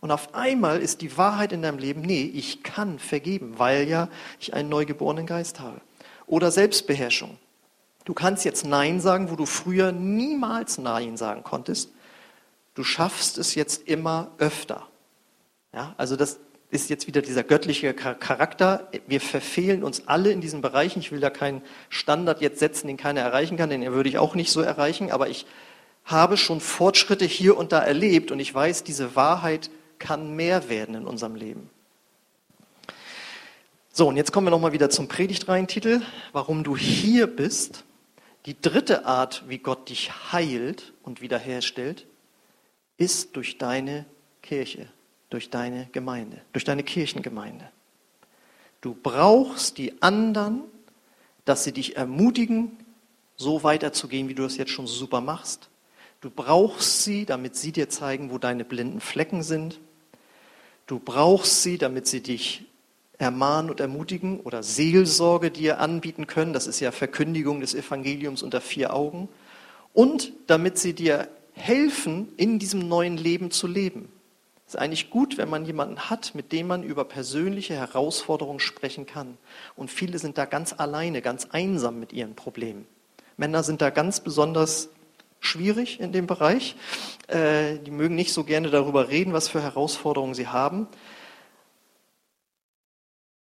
Und 0.00 0.10
auf 0.10 0.34
einmal 0.34 0.80
ist 0.80 1.00
die 1.00 1.16
Wahrheit 1.16 1.52
in 1.52 1.62
deinem 1.62 1.78
Leben, 1.78 2.02
nee, 2.02 2.30
ich 2.34 2.62
kann 2.62 2.98
vergeben, 2.98 3.58
weil 3.58 3.88
ja 3.88 4.08
ich 4.40 4.52
einen 4.52 4.68
neugeborenen 4.68 5.26
Geist 5.26 5.60
habe. 5.60 5.80
Oder 6.26 6.50
Selbstbeherrschung. 6.50 7.38
Du 8.04 8.14
kannst 8.14 8.44
jetzt 8.44 8.66
Nein 8.66 9.00
sagen, 9.00 9.30
wo 9.30 9.36
du 9.36 9.46
früher 9.46 9.92
niemals 9.92 10.78
Nein 10.78 11.16
sagen 11.16 11.44
konntest. 11.44 11.92
Du 12.74 12.82
schaffst 12.82 13.38
es 13.38 13.54
jetzt 13.54 13.86
immer 13.86 14.32
öfter. 14.38 14.88
Ja, 15.72 15.94
also 15.98 16.16
das 16.16 16.40
ist 16.70 16.90
jetzt 16.90 17.06
wieder 17.06 17.22
dieser 17.22 17.44
göttliche 17.44 17.94
Charakter. 17.94 18.88
Wir 19.06 19.20
verfehlen 19.20 19.84
uns 19.84 20.08
alle 20.08 20.32
in 20.32 20.40
diesen 20.40 20.62
Bereichen. 20.62 21.00
Ich 21.00 21.12
will 21.12 21.20
da 21.20 21.30
keinen 21.30 21.62
Standard 21.90 22.40
jetzt 22.40 22.58
setzen, 22.58 22.88
den 22.88 22.96
keiner 22.96 23.20
erreichen 23.20 23.56
kann, 23.56 23.70
den 23.70 23.84
würde 23.92 24.08
ich 24.08 24.18
auch 24.18 24.34
nicht 24.34 24.50
so 24.50 24.62
erreichen. 24.62 25.12
Aber 25.12 25.28
ich 25.28 25.46
habe 26.04 26.36
schon 26.36 26.60
Fortschritte 26.60 27.24
hier 27.24 27.56
und 27.56 27.72
da 27.72 27.80
erlebt 27.80 28.30
und 28.30 28.40
ich 28.40 28.54
weiß, 28.54 28.84
diese 28.84 29.14
Wahrheit 29.16 29.70
kann 29.98 30.34
mehr 30.34 30.68
werden 30.68 30.94
in 30.94 31.06
unserem 31.06 31.34
Leben. 31.34 31.70
So, 33.92 34.08
und 34.08 34.16
jetzt 34.16 34.32
kommen 34.32 34.46
wir 34.46 34.50
nochmal 34.50 34.72
wieder 34.72 34.90
zum 34.90 35.06
Predigtreihentitel, 35.06 36.00
warum 36.32 36.64
du 36.64 36.76
hier 36.76 37.26
bist. 37.26 37.84
Die 38.46 38.60
dritte 38.60 39.04
Art, 39.04 39.44
wie 39.48 39.58
Gott 39.58 39.90
dich 39.90 40.10
heilt 40.32 40.92
und 41.02 41.20
wiederherstellt, 41.20 42.06
ist 42.96 43.36
durch 43.36 43.58
deine 43.58 44.06
Kirche, 44.42 44.88
durch 45.30 45.50
deine 45.50 45.88
Gemeinde, 45.92 46.40
durch 46.52 46.64
deine 46.64 46.82
Kirchengemeinde. 46.82 47.70
Du 48.80 48.94
brauchst 49.00 49.78
die 49.78 50.02
anderen, 50.02 50.62
dass 51.44 51.64
sie 51.64 51.72
dich 51.72 51.96
ermutigen, 51.96 52.76
so 53.36 53.62
weiterzugehen, 53.62 54.28
wie 54.28 54.34
du 54.34 54.42
das 54.42 54.56
jetzt 54.56 54.72
schon 54.72 54.86
super 54.86 55.20
machst. 55.20 55.68
Du 56.22 56.30
brauchst 56.30 57.02
sie, 57.02 57.26
damit 57.26 57.56
sie 57.56 57.72
dir 57.72 57.88
zeigen, 57.88 58.30
wo 58.30 58.38
deine 58.38 58.64
blinden 58.64 59.00
Flecken 59.00 59.42
sind. 59.42 59.80
Du 60.86 61.00
brauchst 61.00 61.64
sie, 61.64 61.78
damit 61.78 62.06
sie 62.06 62.20
dich 62.22 62.64
ermahnen 63.18 63.70
und 63.70 63.80
ermutigen 63.80 64.38
oder 64.38 64.62
Seelsorge 64.62 65.50
dir 65.50 65.80
anbieten 65.80 66.28
können. 66.28 66.52
Das 66.52 66.68
ist 66.68 66.78
ja 66.78 66.92
Verkündigung 66.92 67.60
des 67.60 67.74
Evangeliums 67.74 68.44
unter 68.44 68.60
vier 68.60 68.94
Augen. 68.94 69.28
Und 69.94 70.32
damit 70.46 70.78
sie 70.78 70.92
dir 70.92 71.28
helfen, 71.54 72.32
in 72.36 72.60
diesem 72.60 72.86
neuen 72.86 73.16
Leben 73.16 73.50
zu 73.50 73.66
leben. 73.66 74.08
Es 74.68 74.74
ist 74.74 74.80
eigentlich 74.80 75.10
gut, 75.10 75.38
wenn 75.38 75.50
man 75.50 75.66
jemanden 75.66 76.08
hat, 76.08 76.36
mit 76.36 76.52
dem 76.52 76.68
man 76.68 76.84
über 76.84 77.04
persönliche 77.04 77.74
Herausforderungen 77.74 78.60
sprechen 78.60 79.06
kann. 79.06 79.36
Und 79.74 79.90
viele 79.90 80.20
sind 80.20 80.38
da 80.38 80.44
ganz 80.44 80.72
alleine, 80.72 81.20
ganz 81.20 81.48
einsam 81.50 81.98
mit 81.98 82.12
ihren 82.12 82.36
Problemen. 82.36 82.86
Männer 83.36 83.64
sind 83.64 83.82
da 83.82 83.90
ganz 83.90 84.20
besonders 84.20 84.88
schwierig 85.42 86.00
in 86.00 86.12
dem 86.12 86.26
Bereich. 86.26 86.76
Äh, 87.26 87.78
die 87.80 87.90
mögen 87.90 88.14
nicht 88.14 88.32
so 88.32 88.44
gerne 88.44 88.70
darüber 88.70 89.08
reden, 89.08 89.34
was 89.34 89.48
für 89.48 89.60
Herausforderungen 89.60 90.34
sie 90.34 90.48
haben. 90.48 90.88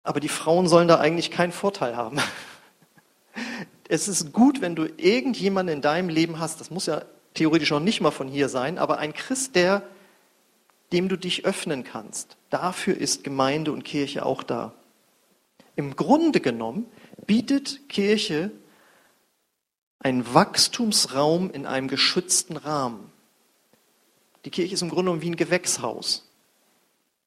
Aber 0.04 0.20
die 0.20 0.30
Frauen 0.30 0.68
sollen 0.68 0.90
da 0.90 1.00
eigentlich 1.00 1.32
keinen 1.32 1.54
Vorteil 1.54 1.96
haben. 1.96 2.18
Es 3.88 4.08
ist 4.08 4.34
gut, 4.34 4.62
wenn 4.62 4.76
du 4.76 4.86
irgendjemanden 4.98 5.76
in 5.76 5.82
deinem 5.84 6.10
Leben 6.10 6.40
hast, 6.40 6.60
das 6.60 6.72
muss 6.72 6.88
ja 6.88 7.04
theoretisch 7.36 7.70
noch 7.70 7.80
nicht 7.80 8.02
mal 8.02 8.10
von 8.10 8.28
hier 8.28 8.50
sein, 8.50 8.80
aber 8.80 8.98
ein 8.98 9.14
Christ, 9.14 9.56
der 9.56 9.84
dem 10.92 11.10
du 11.10 11.18
dich 11.18 11.46
öffnen 11.46 11.84
kannst. 11.84 12.38
Dafür 12.50 12.98
ist 12.98 13.24
Gemeinde 13.24 13.72
und 13.72 13.84
Kirche 13.84 14.26
auch 14.26 14.44
da. 14.44 14.74
Im 15.76 15.96
Grunde 15.96 16.40
genommen 16.40 16.86
bietet 17.28 17.90
Kirche 17.90 18.52
einen 20.00 20.34
Wachstumsraum 20.34 21.52
in 21.52 21.66
einem 21.66 21.88
geschützten 21.88 22.58
Rahmen. 22.58 23.12
Die 24.46 24.52
Kirche 24.52 24.74
ist 24.74 24.82
im 24.82 24.90
Grunde 24.90 25.06
genommen 25.06 25.22
wie 25.22 25.32
ein 25.32 25.36
Gewächshaus. 25.36 26.30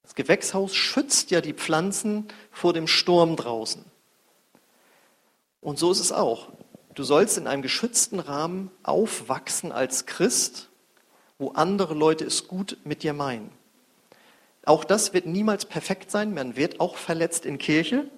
Das 0.02 0.14
Gewächshaus 0.14 0.74
schützt 0.74 1.30
ja 1.30 1.40
die 1.40 1.52
Pflanzen 1.52 2.28
vor 2.50 2.72
dem 2.72 2.86
Sturm 2.86 3.36
draußen. 3.36 3.84
Und 5.60 5.78
so 5.78 5.90
ist 5.90 6.00
es 6.00 6.12
auch. 6.12 6.48
Du 6.94 7.04
sollst 7.04 7.36
in 7.36 7.46
einem 7.46 7.62
geschützten 7.62 8.18
Rahmen 8.18 8.70
aufwachsen 8.82 9.70
als 9.70 10.06
Christ, 10.06 10.68
wo 11.38 11.50
andere 11.50 11.94
Leute 11.94 12.24
es 12.24 12.48
gut 12.48 12.78
mit 12.84 13.02
dir 13.02 13.12
meinen. 13.12 13.52
Auch 14.64 14.84
das 14.84 15.12
wird 15.12 15.26
niemals 15.26 15.64
perfekt 15.64 16.10
sein. 16.10 16.34
Man 16.34 16.56
wird 16.56 16.80
auch 16.80 16.96
verletzt 16.96 17.46
in 17.46 17.58
Kirche. 17.58 18.08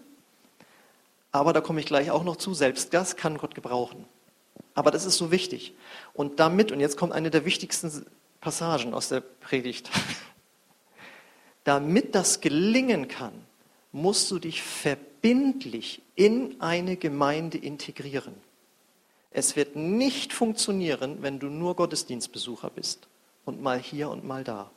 Aber 1.32 1.52
da 1.52 1.60
komme 1.60 1.80
ich 1.80 1.86
gleich 1.86 2.10
auch 2.10 2.24
noch 2.24 2.36
zu. 2.36 2.54
Selbst 2.54 2.92
das 2.92 3.16
kann 3.16 3.38
Gott 3.38 3.54
gebrauchen. 3.54 4.04
Aber 4.74 4.90
das 4.90 5.04
ist 5.04 5.16
so 5.16 5.30
wichtig. 5.30 5.74
Und 6.14 6.40
damit, 6.40 6.72
und 6.72 6.80
jetzt 6.80 6.96
kommt 6.96 7.12
eine 7.12 7.30
der 7.30 7.44
wichtigsten 7.44 8.06
Passagen 8.40 8.94
aus 8.94 9.08
der 9.08 9.20
Predigt. 9.20 9.90
Damit 11.64 12.14
das 12.14 12.40
gelingen 12.40 13.08
kann, 13.08 13.32
musst 13.92 14.30
du 14.30 14.38
dich 14.38 14.62
verbindlich 14.62 16.00
in 16.14 16.60
eine 16.60 16.96
Gemeinde 16.96 17.58
integrieren. 17.58 18.34
Es 19.30 19.56
wird 19.56 19.76
nicht 19.76 20.32
funktionieren, 20.32 21.18
wenn 21.20 21.38
du 21.38 21.46
nur 21.48 21.76
Gottesdienstbesucher 21.76 22.70
bist 22.70 23.08
und 23.44 23.62
mal 23.62 23.78
hier 23.78 24.10
und 24.10 24.24
mal 24.24 24.42
da. 24.42 24.70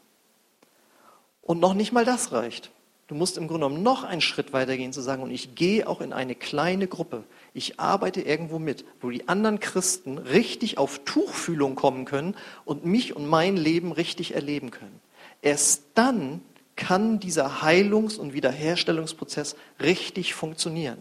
Und 1.41 1.59
noch 1.59 1.73
nicht 1.73 1.91
mal 1.91 2.05
das 2.05 2.31
reicht. 2.31 2.71
Du 3.07 3.15
musst 3.15 3.37
im 3.37 3.47
Grunde 3.47 3.65
genommen 3.65 3.83
noch 3.83 4.03
einen 4.03 4.21
Schritt 4.21 4.53
weitergehen, 4.53 4.93
zu 4.93 5.01
sagen, 5.01 5.23
und 5.23 5.31
ich 5.31 5.55
gehe 5.55 5.87
auch 5.87 6.01
in 6.01 6.13
eine 6.13 6.35
kleine 6.35 6.87
Gruppe. 6.87 7.23
Ich 7.53 7.79
arbeite 7.79 8.21
irgendwo 8.21 8.57
mit, 8.57 8.83
wo 8.99 9.11
die 9.11 9.27
anderen 9.27 9.59
Christen 9.59 10.17
richtig 10.17 10.77
auf 10.77 11.01
Tuchfühlung 11.05 11.75
kommen 11.75 12.05
können 12.05 12.35
und 12.65 12.85
mich 12.85 13.15
und 13.15 13.27
mein 13.27 13.55
Leben 13.57 13.91
richtig 13.91 14.33
erleben 14.33 14.71
können. 14.71 14.99
Erst 15.41 15.83
dann 15.93 16.41
kann 16.75 17.19
dieser 17.19 17.61
Heilungs- 17.61 18.17
und 18.17 18.33
Wiederherstellungsprozess 18.33 19.55
richtig 19.79 20.33
funktionieren. 20.33 20.97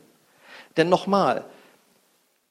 Denn 0.77 0.91
nochmal, 0.91 1.47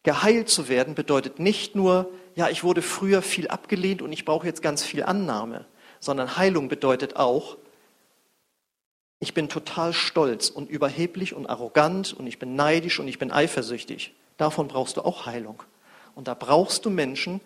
geheilt 0.04 0.50
zu 0.50 0.68
werden 0.68 0.96
bedeutet 0.96 1.40
nicht 1.40 1.76
nur, 1.76 2.10
ja, 2.36 2.50
ich 2.50 2.64
wurde 2.64 2.82
früher 2.82 3.22
viel 3.22 3.48
abgelehnt 3.50 4.02
und 4.02 4.12
ich 4.12 4.26
brauche 4.26 4.48
jetzt 4.48 4.64
ganz 4.64 4.84
viel 4.84 5.04
Annahme, 5.04 5.66
sondern 6.00 6.38
Heilung 6.38 6.70
bedeutet 6.70 7.18
auch, 7.18 7.58
ich 9.22 9.36
bin 9.36 9.50
total 9.50 9.94
stolz 9.94 10.50
und 10.50 10.68
überheblich 10.68 11.36
und 11.36 11.46
arrogant 11.46 12.12
und 12.12 12.26
ich 12.26 12.40
bin 12.40 12.56
neidisch 12.56 13.00
und 13.00 13.08
ich 13.08 13.20
bin 13.20 13.32
eifersüchtig. 13.32 14.14
Davon 14.38 14.68
brauchst 14.68 14.98
du 14.98 15.02
auch 15.02 15.28
Heilung. 15.28 15.62
Und 16.16 16.28
da 16.28 16.34
brauchst 16.34 16.86
du 16.86 16.90
Menschen, 16.90 17.40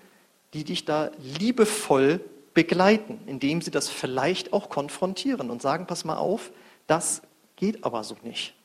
die 0.54 0.64
dich 0.64 0.86
da 0.86 1.12
liebevoll 1.20 2.22
begleiten, 2.54 3.20
indem 3.28 3.62
sie 3.62 3.72
das 3.72 3.90
vielleicht 3.90 4.54
auch 4.54 4.70
konfrontieren 4.70 5.52
und 5.52 5.62
sagen, 5.62 5.86
pass 5.86 6.06
mal 6.06 6.16
auf, 6.16 6.50
das 6.88 7.22
geht 7.58 7.84
aber 7.84 8.06
so 8.06 8.16
nicht. 8.24 8.56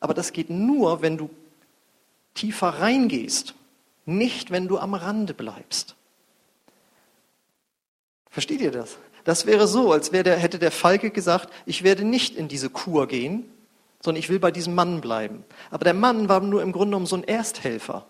Aber 0.00 0.12
das 0.12 0.32
geht 0.32 0.50
nur, 0.50 1.02
wenn 1.02 1.16
du 1.16 1.30
tiefer 2.34 2.68
reingehst, 2.80 3.54
nicht 4.06 4.50
wenn 4.50 4.66
du 4.66 4.78
am 4.78 4.94
Rande 4.94 5.34
bleibst. 5.34 5.94
Versteht 8.28 8.60
ihr 8.60 8.72
das? 8.72 8.98
Das 9.24 9.46
wäre 9.46 9.68
so, 9.68 9.92
als 9.92 10.10
der, 10.10 10.36
hätte 10.36 10.58
der 10.58 10.72
Falke 10.72 11.10
gesagt, 11.10 11.52
ich 11.66 11.82
werde 11.82 12.04
nicht 12.04 12.36
in 12.36 12.48
diese 12.48 12.70
Kur 12.70 13.06
gehen, 13.06 13.44
sondern 14.00 14.18
ich 14.18 14.28
will 14.28 14.40
bei 14.40 14.50
diesem 14.50 14.74
Mann 14.74 15.00
bleiben. 15.00 15.44
Aber 15.70 15.84
der 15.84 15.94
Mann 15.94 16.28
war 16.28 16.40
nur 16.40 16.62
im 16.62 16.72
Grunde 16.72 16.88
genommen 16.88 17.06
so 17.06 17.16
ein 17.16 17.24
Ersthelfer 17.24 18.06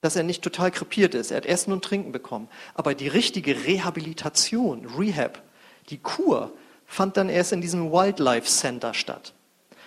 dass 0.00 0.16
er 0.16 0.22
nicht 0.22 0.42
total 0.42 0.70
krepiert 0.70 1.14
ist. 1.14 1.30
Er 1.30 1.38
hat 1.38 1.46
Essen 1.46 1.72
und 1.72 1.84
Trinken 1.84 2.12
bekommen. 2.12 2.48
Aber 2.74 2.94
die 2.94 3.08
richtige 3.08 3.64
Rehabilitation, 3.66 4.86
Rehab, 4.98 5.42
die 5.90 5.98
Kur, 5.98 6.52
fand 6.86 7.16
dann 7.16 7.28
erst 7.28 7.52
in 7.52 7.60
diesem 7.60 7.92
Wildlife 7.92 8.46
Center 8.46 8.94
statt. 8.94 9.34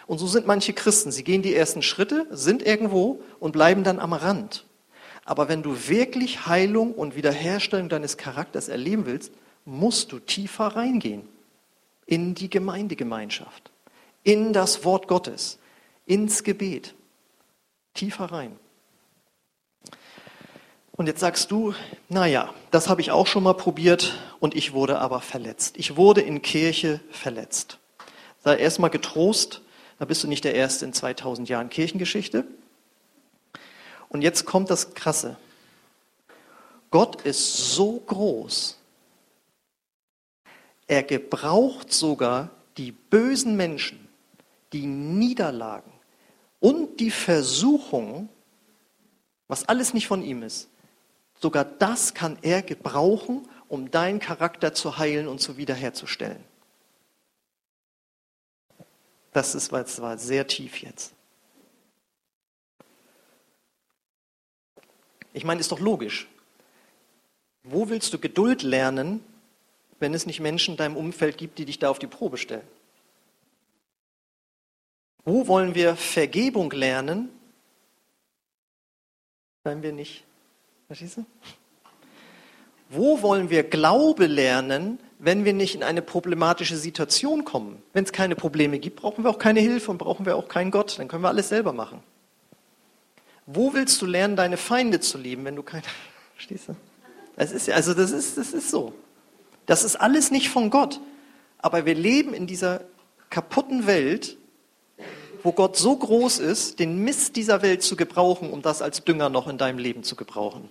Und 0.05 0.19
so 0.19 0.27
sind 0.27 0.45
manche 0.45 0.73
Christen. 0.73 1.11
Sie 1.11 1.23
gehen 1.23 1.41
die 1.41 1.55
ersten 1.55 1.81
Schritte, 1.81 2.27
sind 2.29 2.61
irgendwo 2.61 3.21
und 3.39 3.53
bleiben 3.53 3.83
dann 3.83 3.99
am 3.99 4.13
Rand. 4.13 4.65
Aber 5.25 5.47
wenn 5.47 5.63
du 5.63 5.87
wirklich 5.87 6.45
Heilung 6.45 6.93
und 6.93 7.15
Wiederherstellung 7.15 7.89
deines 7.89 8.17
Charakters 8.17 8.67
erleben 8.67 9.05
willst, 9.05 9.31
musst 9.65 10.11
du 10.11 10.19
tiefer 10.19 10.67
reingehen 10.67 11.27
in 12.05 12.35
die 12.35 12.49
Gemeindegemeinschaft, 12.49 13.71
in 14.23 14.53
das 14.53 14.83
Wort 14.83 15.07
Gottes, 15.07 15.59
ins 16.05 16.43
Gebet. 16.43 16.95
Tiefer 17.93 18.25
rein. 18.25 18.57
Und 20.95 21.07
jetzt 21.07 21.21
sagst 21.21 21.49
du, 21.51 21.73
naja, 22.09 22.53
das 22.71 22.87
habe 22.87 23.01
ich 23.01 23.11
auch 23.11 23.25
schon 23.25 23.43
mal 23.43 23.53
probiert 23.53 24.13
und 24.39 24.55
ich 24.55 24.73
wurde 24.73 24.99
aber 24.99 25.21
verletzt. 25.21 25.77
Ich 25.77 25.95
wurde 25.95 26.21
in 26.21 26.41
Kirche 26.41 26.99
verletzt. 27.09 27.79
Sei 28.43 28.57
erstmal 28.57 28.89
getrost, 28.89 29.61
da 29.97 30.05
bist 30.05 30.23
du 30.23 30.27
nicht 30.27 30.43
der 30.43 30.53
Erste 30.53 30.85
in 30.85 30.93
2000 30.93 31.49
Jahren 31.49 31.69
Kirchengeschichte. 31.69 32.45
Und 34.09 34.21
jetzt 34.21 34.45
kommt 34.45 34.69
das 34.69 34.93
Krasse. 34.93 35.37
Gott 36.91 37.21
ist 37.21 37.73
so 37.73 37.99
groß. 38.05 38.77
Er 40.93 41.01
gebraucht 41.01 41.91
sogar 41.91 42.51
die 42.77 42.91
bösen 42.91 43.57
Menschen, 43.57 44.07
die 44.73 44.85
Niederlagen 44.85 45.91
und 46.59 46.99
die 46.99 47.09
Versuchungen, 47.09 48.29
was 49.47 49.67
alles 49.67 49.95
nicht 49.95 50.05
von 50.05 50.21
ihm 50.21 50.43
ist, 50.43 50.69
Sogar 51.43 51.65
das 51.65 52.13
kann 52.13 52.37
er 52.41 52.61
gebrauchen, 52.61 53.45
um 53.67 53.89
deinen 53.89 54.19
Charakter 54.19 54.73
zu 54.73 54.97
heilen 54.97 55.27
und 55.27 55.39
zu 55.39 55.57
wiederherzustellen. 55.57 56.41
Das 59.33 59.55
ist 59.55 59.71
das 59.73 59.99
war 60.01 60.17
sehr 60.17 60.47
tief 60.47 60.81
jetzt. 60.81 61.13
Ich 65.33 65.43
meine, 65.43 65.59
ist 65.59 65.73
doch 65.73 65.81
logisch. 65.81 66.29
Wo 67.63 67.89
willst 67.89 68.13
du 68.13 68.19
Geduld 68.19 68.61
lernen, 68.61 69.21
wenn 70.03 70.13
es 70.13 70.27
nicht 70.27 70.39
Menschen 70.39 70.75
in 70.75 70.77
deinem 70.77 70.95
Umfeld 70.95 71.39
gibt, 71.39 71.57
die 71.57 71.65
dich 71.65 71.79
da 71.79 71.89
auf 71.89 71.97
die 71.97 72.05
Probe 72.05 72.37
stellen? 72.37 72.67
Wo 75.25 75.47
wollen 75.47 75.73
wir 75.73 75.95
Vergebung 75.95 76.69
lernen, 76.69 77.29
wenn 79.63 79.81
wir 79.81 79.93
nicht 79.93 80.23
Verstehst 80.93 81.17
du? 81.17 81.25
Wo 82.89 83.23
wollen 83.23 83.49
wir 83.49 83.63
Glaube 83.63 84.27
lernen, 84.27 84.99
wenn 85.17 85.43
wir 85.43 85.53
nicht 85.53 85.73
in 85.73 85.81
eine 85.81 86.03
problematische 86.03 86.77
Situation 86.77 87.45
kommen? 87.45 87.81
Wenn 87.93 88.03
es 88.03 88.11
keine 88.11 88.35
Probleme 88.35 88.77
gibt, 88.77 88.97
brauchen 88.97 89.23
wir 89.23 89.31
auch 89.31 89.39
keine 89.39 89.59
Hilfe 89.59 89.89
und 89.89 89.97
brauchen 89.97 90.27
wir 90.27 90.35
auch 90.35 90.47
keinen 90.47 90.69
Gott. 90.69 90.99
Dann 90.99 91.07
können 91.07 91.23
wir 91.23 91.29
alles 91.29 91.49
selber 91.49 91.73
machen. 91.73 92.03
Wo 93.47 93.73
willst 93.73 93.99
du 94.03 94.05
lernen, 94.05 94.35
deine 94.35 94.57
Feinde 94.57 94.99
zu 94.99 95.17
lieben, 95.17 95.45
wenn 95.45 95.55
du 95.55 95.63
keine. 95.63 95.83
Verstehst 96.35 96.69
du? 96.69 96.75
Das 97.35 97.51
ist, 97.51 97.71
also 97.71 97.95
das 97.95 98.11
ist, 98.11 98.37
das 98.37 98.53
ist 98.53 98.69
so. 98.69 98.93
Das 99.65 99.83
ist 99.83 99.95
alles 99.95 100.31
nicht 100.31 100.49
von 100.49 100.69
Gott. 100.69 100.99
Aber 101.59 101.85
wir 101.85 101.95
leben 101.95 102.33
in 102.33 102.47
dieser 102.47 102.81
kaputten 103.29 103.87
Welt, 103.87 104.37
wo 105.43 105.51
Gott 105.51 105.75
so 105.75 105.95
groß 105.95 106.39
ist, 106.39 106.79
den 106.79 107.03
Mist 107.03 107.35
dieser 107.35 107.61
Welt 107.61 107.83
zu 107.83 107.95
gebrauchen, 107.95 108.51
um 108.51 108.61
das 108.61 108.81
als 108.81 109.03
Dünger 109.03 109.29
noch 109.29 109.47
in 109.47 109.57
deinem 109.57 109.77
Leben 109.77 110.03
zu 110.03 110.15
gebrauchen. 110.15 110.69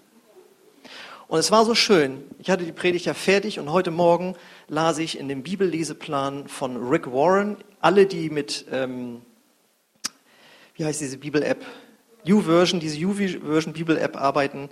Und 1.29 1.39
es 1.39 1.51
war 1.51 1.65
so 1.65 1.75
schön. 1.75 2.25
Ich 2.39 2.51
hatte 2.51 2.65
die 2.65 2.73
Predigt 2.73 3.07
ja 3.07 3.15
fertig 3.15 3.59
und 3.59 3.73
heute 3.73 3.91
Morgen 3.91 4.35
las 4.69 4.99
ich 4.99 5.19
in 5.19 5.29
dem 5.29 5.43
Bibelleseplan 5.43 6.47
von 6.47 6.77
Rick 6.89 7.11
Warren, 7.11 7.57
alle, 7.81 8.07
die 8.07 8.29
mit, 8.29 8.67
ähm, 8.71 9.23
wie 10.75 10.85
heißt 10.85 11.01
diese 11.01 11.17
Bibel-App? 11.19 11.65
U-Version, 12.29 12.81
diese 12.81 13.03
U-Version 13.05 13.73
Bibel-App 13.73 14.17
arbeiten. 14.17 14.69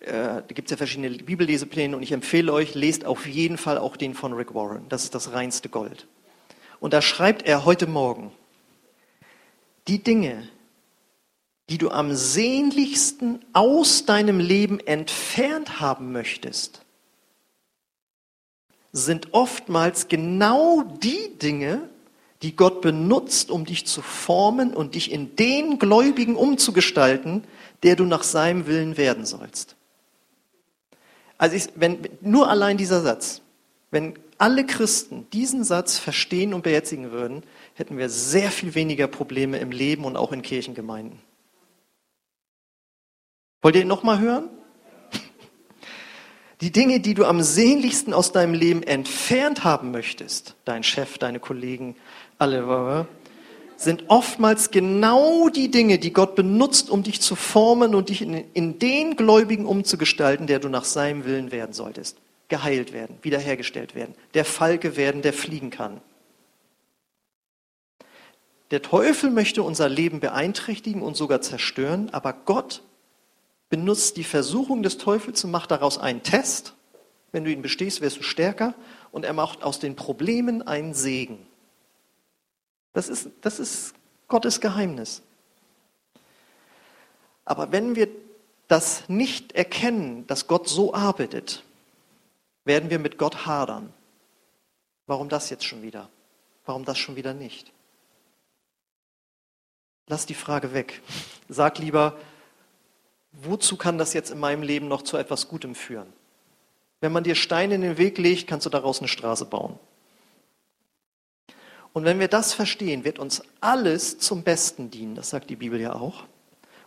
Äh, 0.00 0.12
da 0.12 0.40
gibt 0.48 0.68
es 0.68 0.70
ja 0.70 0.76
verschiedene 0.76 1.10
Bibellesepläne 1.10 1.96
und 1.96 2.02
ich 2.02 2.12
empfehle 2.12 2.52
euch, 2.52 2.74
lest 2.74 3.04
auf 3.04 3.26
jeden 3.26 3.58
Fall 3.58 3.78
auch 3.78 3.96
den 3.96 4.14
von 4.14 4.32
Rick 4.32 4.54
Warren. 4.54 4.86
Das 4.88 5.04
ist 5.04 5.14
das 5.14 5.32
reinste 5.32 5.68
Gold. 5.68 6.06
Und 6.80 6.92
da 6.92 7.02
schreibt 7.02 7.42
er 7.42 7.64
heute 7.64 7.86
Morgen, 7.86 8.30
die 9.88 10.02
Dinge, 10.02 10.48
die 11.68 11.78
du 11.78 11.90
am 11.90 12.14
sehnlichsten 12.14 13.44
aus 13.52 14.06
deinem 14.06 14.38
Leben 14.38 14.80
entfernt 14.80 15.80
haben 15.80 16.12
möchtest, 16.12 16.82
sind 18.92 19.34
oftmals 19.34 20.08
genau 20.08 20.82
die 21.02 21.36
Dinge, 21.38 21.88
die 22.42 22.54
Gott 22.54 22.80
benutzt, 22.80 23.50
um 23.50 23.64
dich 23.64 23.86
zu 23.86 24.00
formen 24.00 24.72
und 24.72 24.94
dich 24.94 25.10
in 25.10 25.36
den 25.36 25.78
Gläubigen 25.78 26.36
umzugestalten, 26.36 27.44
der 27.82 27.96
du 27.96 28.04
nach 28.04 28.22
seinem 28.22 28.66
Willen 28.66 28.96
werden 28.96 29.26
sollst. 29.26 29.77
Also 31.38 31.56
ich, 31.56 31.68
wenn 31.76 32.08
nur 32.20 32.50
allein 32.50 32.76
dieser 32.76 33.00
Satz, 33.00 33.40
wenn 33.90 34.18
alle 34.36 34.66
Christen 34.66 35.26
diesen 35.32 35.64
Satz 35.64 35.98
verstehen 35.98 36.52
und 36.52 36.62
beherzigen 36.62 37.10
würden, 37.10 37.42
hätten 37.74 37.96
wir 37.96 38.08
sehr 38.08 38.50
viel 38.50 38.74
weniger 38.74 39.06
Probleme 39.06 39.58
im 39.58 39.70
Leben 39.70 40.04
und 40.04 40.16
auch 40.16 40.32
in 40.32 40.42
Kirchengemeinden. 40.42 41.18
Wollt 43.62 43.76
ihr 43.76 43.82
ihn 43.82 43.88
nochmal 43.88 44.20
hören? 44.20 44.48
Die 46.60 46.72
Dinge, 46.72 46.98
die 46.98 47.14
du 47.14 47.24
am 47.24 47.40
sehnlichsten 47.40 48.12
aus 48.12 48.32
deinem 48.32 48.52
Leben 48.52 48.82
entfernt 48.82 49.62
haben 49.62 49.92
möchtest, 49.92 50.56
dein 50.64 50.82
Chef, 50.82 51.16
deine 51.18 51.38
Kollegen, 51.38 51.94
alle, 52.38 53.06
sind 53.78 54.04
oftmals 54.08 54.72
genau 54.72 55.48
die 55.48 55.70
Dinge, 55.70 55.98
die 55.98 56.12
Gott 56.12 56.34
benutzt, 56.34 56.90
um 56.90 57.04
dich 57.04 57.20
zu 57.20 57.36
formen 57.36 57.94
und 57.94 58.08
dich 58.08 58.22
in, 58.22 58.34
in 58.52 58.80
den 58.80 59.14
Gläubigen 59.14 59.66
umzugestalten, 59.66 60.48
der 60.48 60.58
du 60.58 60.68
nach 60.68 60.84
seinem 60.84 61.24
Willen 61.24 61.52
werden 61.52 61.72
solltest. 61.72 62.18
Geheilt 62.48 62.92
werden, 62.92 63.18
wiederhergestellt 63.22 63.94
werden, 63.94 64.14
der 64.34 64.44
Falke 64.44 64.96
werden, 64.96 65.22
der 65.22 65.32
fliegen 65.32 65.70
kann. 65.70 66.00
Der 68.72 68.82
Teufel 68.82 69.30
möchte 69.30 69.62
unser 69.62 69.88
Leben 69.88 70.18
beeinträchtigen 70.18 71.00
und 71.00 71.16
sogar 71.16 71.40
zerstören, 71.40 72.10
aber 72.10 72.32
Gott 72.32 72.82
benutzt 73.70 74.16
die 74.16 74.24
Versuchung 74.24 74.82
des 74.82 74.98
Teufels 74.98 75.44
und 75.44 75.52
macht 75.52 75.70
daraus 75.70 75.98
einen 75.98 76.22
Test. 76.24 76.74
Wenn 77.30 77.44
du 77.44 77.52
ihn 77.52 77.62
bestehst, 77.62 78.00
wirst 78.00 78.18
du 78.18 78.22
stärker 78.22 78.74
und 79.12 79.24
er 79.24 79.34
macht 79.34 79.62
aus 79.62 79.78
den 79.78 79.94
Problemen 79.94 80.62
einen 80.62 80.94
Segen. 80.94 81.46
Das 82.92 83.08
ist, 83.08 83.28
das 83.40 83.58
ist 83.58 83.94
Gottes 84.28 84.60
Geheimnis. 84.60 85.22
Aber 87.44 87.72
wenn 87.72 87.96
wir 87.96 88.08
das 88.68 89.08
nicht 89.08 89.52
erkennen, 89.52 90.26
dass 90.26 90.46
Gott 90.46 90.68
so 90.68 90.92
arbeitet, 90.92 91.64
werden 92.64 92.90
wir 92.90 92.98
mit 92.98 93.16
Gott 93.16 93.46
hadern. 93.46 93.92
Warum 95.06 95.30
das 95.30 95.48
jetzt 95.48 95.64
schon 95.64 95.82
wieder? 95.82 96.10
Warum 96.66 96.84
das 96.84 96.98
schon 96.98 97.16
wieder 97.16 97.32
nicht? 97.32 97.72
Lass 100.06 100.26
die 100.26 100.34
Frage 100.34 100.74
weg. 100.74 101.00
Sag 101.48 101.78
lieber, 101.78 102.18
wozu 103.32 103.76
kann 103.76 103.96
das 103.96 104.12
jetzt 104.12 104.30
in 104.30 104.38
meinem 104.38 104.62
Leben 104.62 104.88
noch 104.88 105.02
zu 105.02 105.16
etwas 105.16 105.48
Gutem 105.48 105.74
führen? 105.74 106.12
Wenn 107.00 107.12
man 107.12 107.24
dir 107.24 107.34
Steine 107.34 107.76
in 107.76 107.82
den 107.82 107.96
Weg 107.96 108.18
legt, 108.18 108.46
kannst 108.46 108.66
du 108.66 108.70
daraus 108.70 108.98
eine 108.98 109.08
Straße 109.08 109.46
bauen. 109.46 109.78
Und 111.98 112.04
wenn 112.04 112.20
wir 112.20 112.28
das 112.28 112.52
verstehen, 112.54 113.02
wird 113.02 113.18
uns 113.18 113.42
alles 113.60 114.20
zum 114.20 114.44
Besten 114.44 114.88
dienen, 114.88 115.16
das 115.16 115.30
sagt 115.30 115.50
die 115.50 115.56
Bibel 115.56 115.80
ja 115.80 115.94
auch. 115.94 116.26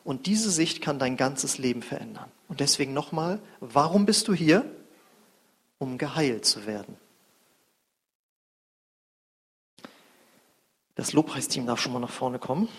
Und 0.06 0.26
diese 0.26 0.50
Sicht 0.50 0.80
kann 0.82 1.00
dein 1.00 1.18
ganzes 1.18 1.58
Leben 1.58 1.82
verändern. 1.82 2.32
Und 2.48 2.62
deswegen 2.62 2.94
nochmal, 2.94 3.42
warum 3.60 4.06
bist 4.06 4.30
du 4.30 4.34
hier? 4.34 4.64
Um 5.80 5.98
geheilt 5.98 6.46
zu 6.46 6.66
werden. 6.66 6.96
Das 10.96 11.12
Lobpreisteam 11.12 11.68
darf 11.68 11.82
schon 11.82 11.92
mal 11.92 12.00
nach 12.00 12.10
vorne 12.10 12.40
kommen. 12.40 12.70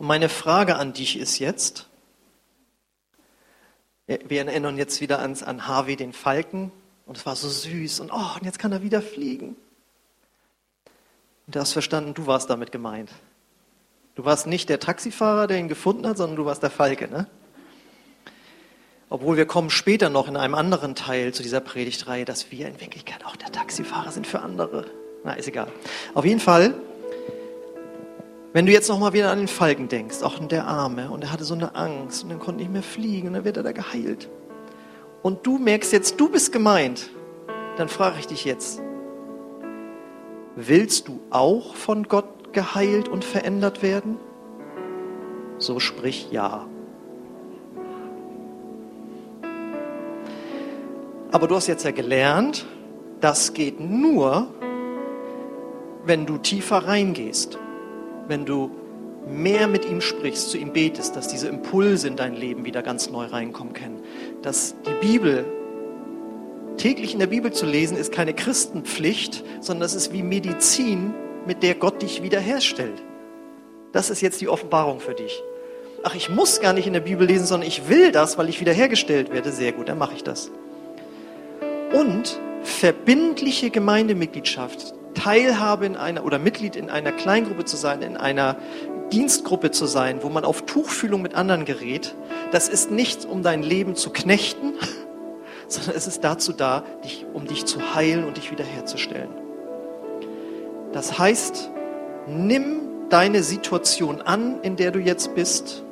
Und 0.00 0.08
meine 0.08 0.28
Frage 0.28 0.74
an 0.74 0.92
dich 0.92 1.20
ist 1.20 1.38
jetzt, 1.38 1.87
wir 4.08 4.46
erinnern 4.46 4.78
jetzt 4.78 5.00
wieder 5.00 5.20
ans, 5.20 5.42
an 5.42 5.66
Harvey, 5.66 5.96
den 5.96 6.12
Falken. 6.12 6.72
Und 7.06 7.16
es 7.16 7.26
war 7.26 7.36
so 7.36 7.48
süß. 7.48 8.00
Und, 8.00 8.10
oh, 8.12 8.36
und 8.36 8.44
jetzt 8.44 8.58
kann 8.58 8.72
er 8.72 8.82
wieder 8.82 9.02
fliegen. 9.02 9.56
Und 11.46 11.54
du 11.54 11.60
hast 11.60 11.72
verstanden, 11.72 12.14
du 12.14 12.26
warst 12.26 12.50
damit 12.50 12.72
gemeint. 12.72 13.10
Du 14.14 14.24
warst 14.24 14.46
nicht 14.46 14.68
der 14.68 14.80
Taxifahrer, 14.80 15.46
der 15.46 15.58
ihn 15.58 15.68
gefunden 15.68 16.06
hat, 16.06 16.16
sondern 16.16 16.36
du 16.36 16.44
warst 16.44 16.62
der 16.62 16.70
Falke, 16.70 17.08
ne? 17.08 17.26
Obwohl 19.10 19.36
wir 19.36 19.46
kommen 19.46 19.70
später 19.70 20.10
noch 20.10 20.28
in 20.28 20.36
einem 20.36 20.54
anderen 20.54 20.94
Teil 20.94 21.32
zu 21.32 21.42
dieser 21.42 21.60
Predigtreihe, 21.60 22.26
dass 22.26 22.50
wir 22.50 22.68
in 22.68 22.80
Wirklichkeit 22.80 23.24
auch 23.24 23.36
der 23.36 23.50
Taxifahrer 23.50 24.10
sind 24.10 24.26
für 24.26 24.40
andere. 24.40 24.90
Na, 25.24 25.32
ist 25.32 25.48
egal. 25.48 25.68
Auf 26.14 26.26
jeden 26.26 26.40
Fall 26.40 26.74
wenn 28.58 28.66
du 28.66 28.72
jetzt 28.72 28.88
nochmal 28.88 29.12
wieder 29.12 29.30
an 29.30 29.38
den 29.38 29.46
Falken 29.46 29.86
denkst, 29.86 30.24
auch 30.24 30.36
der 30.40 30.66
Arme, 30.66 31.12
und 31.12 31.22
er 31.22 31.30
hatte 31.30 31.44
so 31.44 31.54
eine 31.54 31.76
Angst 31.76 32.24
und 32.24 32.32
er 32.32 32.38
konnte 32.38 32.60
nicht 32.60 32.72
mehr 32.72 32.82
fliegen 32.82 33.28
und 33.28 33.34
dann 33.34 33.44
wird 33.44 33.56
er 33.56 33.62
da 33.62 33.70
geheilt. 33.70 34.28
Und 35.22 35.46
du 35.46 35.58
merkst 35.58 35.92
jetzt, 35.92 36.18
du 36.18 36.28
bist 36.28 36.50
gemeint, 36.50 37.08
dann 37.76 37.88
frage 37.88 38.16
ich 38.18 38.26
dich 38.26 38.44
jetzt, 38.44 38.82
willst 40.56 41.06
du 41.06 41.20
auch 41.30 41.76
von 41.76 42.08
Gott 42.08 42.52
geheilt 42.52 43.06
und 43.06 43.24
verändert 43.24 43.80
werden? 43.84 44.16
So 45.58 45.78
sprich 45.78 46.32
ja. 46.32 46.66
Aber 51.30 51.46
du 51.46 51.54
hast 51.54 51.68
jetzt 51.68 51.84
ja 51.84 51.92
gelernt, 51.92 52.66
das 53.20 53.52
geht 53.54 53.78
nur, 53.78 54.48
wenn 56.04 56.26
du 56.26 56.38
tiefer 56.38 56.78
reingehst 56.78 57.56
wenn 58.28 58.44
du 58.44 58.70
mehr 59.26 59.66
mit 59.66 59.84
ihm 59.84 60.00
sprichst, 60.00 60.50
zu 60.50 60.58
ihm 60.58 60.72
betest, 60.72 61.16
dass 61.16 61.28
diese 61.28 61.48
Impulse 61.48 62.08
in 62.08 62.16
dein 62.16 62.34
Leben 62.34 62.64
wieder 62.64 62.82
ganz 62.82 63.10
neu 63.10 63.26
reinkommen 63.26 63.72
können. 63.72 64.02
Dass 64.42 64.74
die 64.86 65.06
Bibel, 65.06 65.44
täglich 66.76 67.12
in 67.12 67.18
der 67.18 67.26
Bibel 67.26 67.52
zu 67.52 67.66
lesen, 67.66 67.96
ist 67.96 68.12
keine 68.12 68.32
Christenpflicht, 68.32 69.44
sondern 69.60 69.80
das 69.80 69.94
ist 69.94 70.12
wie 70.12 70.22
Medizin, 70.22 71.12
mit 71.46 71.62
der 71.62 71.74
Gott 71.74 72.02
dich 72.02 72.22
wiederherstellt. 72.22 73.02
Das 73.92 74.10
ist 74.10 74.20
jetzt 74.20 74.40
die 74.40 74.48
Offenbarung 74.48 75.00
für 75.00 75.14
dich. 75.14 75.42
Ach, 76.04 76.14
ich 76.14 76.28
muss 76.28 76.60
gar 76.60 76.72
nicht 76.72 76.86
in 76.86 76.92
der 76.92 77.00
Bibel 77.00 77.26
lesen, 77.26 77.46
sondern 77.46 77.66
ich 77.66 77.88
will 77.88 78.12
das, 78.12 78.38
weil 78.38 78.48
ich 78.48 78.60
wiederhergestellt 78.60 79.32
werde. 79.32 79.50
Sehr 79.50 79.72
gut, 79.72 79.88
dann 79.88 79.98
mache 79.98 80.14
ich 80.14 80.22
das. 80.22 80.50
Und 81.92 82.38
verbindliche 82.62 83.70
Gemeindemitgliedschaft, 83.70 84.94
Teilhabe 85.18 85.86
in 85.86 85.96
einer 85.96 86.24
oder 86.24 86.38
Mitglied 86.38 86.76
in 86.76 86.90
einer 86.90 87.10
Kleingruppe 87.12 87.64
zu 87.64 87.76
sein, 87.76 88.02
in 88.02 88.16
einer 88.16 88.56
Dienstgruppe 89.10 89.70
zu 89.70 89.86
sein, 89.86 90.22
wo 90.22 90.28
man 90.28 90.44
auf 90.44 90.62
Tuchfühlung 90.62 91.22
mit 91.22 91.34
anderen 91.34 91.64
gerät, 91.64 92.14
das 92.52 92.68
ist 92.68 92.90
nicht, 92.90 93.24
um 93.24 93.42
dein 93.42 93.62
Leben 93.62 93.96
zu 93.96 94.10
knechten, 94.10 94.74
sondern 95.68 95.96
es 95.96 96.06
ist 96.06 96.22
dazu 96.22 96.52
da, 96.52 96.84
dich, 97.04 97.26
um 97.32 97.46
dich 97.46 97.64
zu 97.64 97.94
heilen 97.94 98.24
und 98.24 98.36
dich 98.36 98.50
wiederherzustellen. 98.50 99.30
Das 100.92 101.18
heißt, 101.18 101.70
nimm 102.28 103.08
deine 103.10 103.42
Situation 103.42 104.22
an, 104.22 104.60
in 104.62 104.76
der 104.76 104.92
du 104.92 105.00
jetzt 105.00 105.34
bist, 105.34 105.84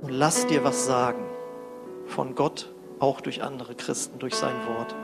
und 0.00 0.10
lass 0.10 0.46
dir 0.46 0.64
was 0.64 0.84
sagen 0.84 1.24
von 2.06 2.34
Gott, 2.34 2.70
auch 2.98 3.22
durch 3.22 3.42
andere 3.42 3.74
Christen, 3.74 4.18
durch 4.18 4.34
sein 4.34 4.54
Wort. 4.66 4.94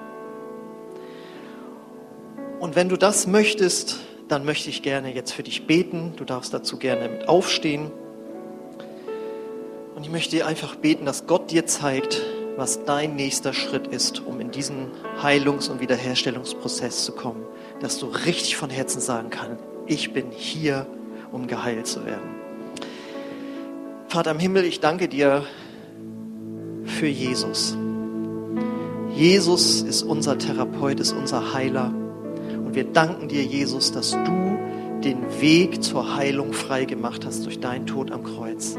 Und 2.60 2.76
wenn 2.76 2.90
du 2.90 2.98
das 2.98 3.26
möchtest, 3.26 4.00
dann 4.28 4.44
möchte 4.44 4.68
ich 4.68 4.82
gerne 4.82 5.14
jetzt 5.14 5.32
für 5.32 5.42
dich 5.42 5.66
beten. 5.66 6.12
Du 6.16 6.24
darfst 6.24 6.52
dazu 6.52 6.76
gerne 6.76 7.08
mit 7.08 7.26
aufstehen. 7.26 7.90
Und 9.96 10.04
ich 10.04 10.10
möchte 10.10 10.36
dir 10.36 10.46
einfach 10.46 10.76
beten, 10.76 11.06
dass 11.06 11.26
Gott 11.26 11.50
dir 11.50 11.64
zeigt, 11.64 12.20
was 12.56 12.84
dein 12.84 13.16
nächster 13.16 13.54
Schritt 13.54 13.86
ist, 13.86 14.20
um 14.20 14.40
in 14.40 14.50
diesen 14.50 14.88
Heilungs- 15.22 15.70
und 15.70 15.80
Wiederherstellungsprozess 15.80 17.06
zu 17.06 17.12
kommen. 17.12 17.44
Dass 17.80 17.98
du 17.98 18.06
richtig 18.06 18.56
von 18.56 18.68
Herzen 18.68 19.00
sagen 19.00 19.30
kannst, 19.30 19.64
ich 19.86 20.12
bin 20.12 20.26
hier, 20.30 20.86
um 21.32 21.46
geheilt 21.46 21.86
zu 21.86 22.04
werden. 22.04 22.36
Vater 24.08 24.32
im 24.32 24.38
Himmel, 24.38 24.64
ich 24.64 24.80
danke 24.80 25.08
dir 25.08 25.46
für 26.84 27.06
Jesus. 27.06 27.74
Jesus 29.14 29.80
ist 29.80 30.02
unser 30.02 30.36
Therapeut, 30.36 31.00
ist 31.00 31.12
unser 31.12 31.54
Heiler. 31.54 31.94
Und 32.70 32.76
wir 32.76 32.84
danken 32.84 33.26
dir, 33.26 33.42
Jesus, 33.42 33.90
dass 33.90 34.12
du 34.12 34.56
den 35.02 35.40
Weg 35.40 35.82
zur 35.82 36.14
Heilung 36.14 36.52
frei 36.52 36.84
gemacht 36.84 37.26
hast 37.26 37.44
durch 37.44 37.58
deinen 37.58 37.84
Tod 37.84 38.12
am 38.12 38.22
Kreuz. 38.22 38.78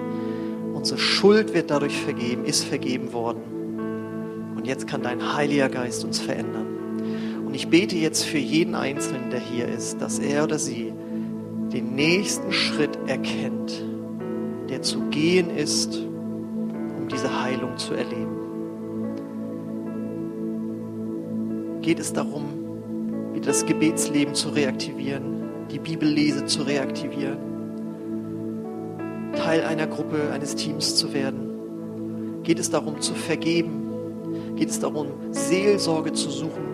Unsere 0.73 0.97
Schuld 0.97 1.53
wird 1.53 1.71
dadurch 1.71 1.97
vergeben, 1.97 2.45
ist 2.45 2.63
vergeben 2.63 3.11
worden. 3.11 4.53
Und 4.55 4.65
jetzt 4.65 4.87
kann 4.87 5.03
dein 5.03 5.33
Heiliger 5.35 5.67
Geist 5.67 6.05
uns 6.05 6.19
verändern. 6.19 7.43
Und 7.45 7.53
ich 7.53 7.67
bete 7.67 7.97
jetzt 7.97 8.23
für 8.23 8.37
jeden 8.37 8.75
Einzelnen, 8.75 9.29
der 9.29 9.41
hier 9.41 9.67
ist, 9.67 10.01
dass 10.01 10.19
er 10.19 10.45
oder 10.45 10.57
sie 10.57 10.93
den 11.73 11.93
nächsten 11.93 12.53
Schritt 12.53 12.97
erkennt, 13.07 13.73
der 14.69 14.83
zu 14.83 15.01
gehen 15.09 15.49
ist, 15.49 15.97
um 15.97 17.09
diese 17.11 17.43
Heilung 17.43 17.77
zu 17.77 17.93
erleben. 17.93 18.37
Geht 21.81 21.99
es 21.99 22.13
darum, 22.13 22.60
das 23.41 23.65
Gebetsleben 23.65 24.35
zu 24.35 24.49
reaktivieren, 24.49 25.67
die 25.71 25.79
Bibellese 25.79 26.45
zu 26.45 26.63
reaktivieren, 26.63 27.37
Teil 29.35 29.63
einer 29.63 29.87
Gruppe, 29.87 30.31
eines 30.31 30.55
Teams 30.55 30.95
zu 30.95 31.13
werden? 31.13 32.43
Geht 32.43 32.59
es 32.59 32.69
darum 32.69 33.01
zu 33.01 33.13
vergeben? 33.13 33.81
Geht 34.55 34.69
es 34.69 34.79
darum, 34.79 35.07
Seelsorge 35.31 36.13
zu 36.13 36.29
suchen? 36.29 36.71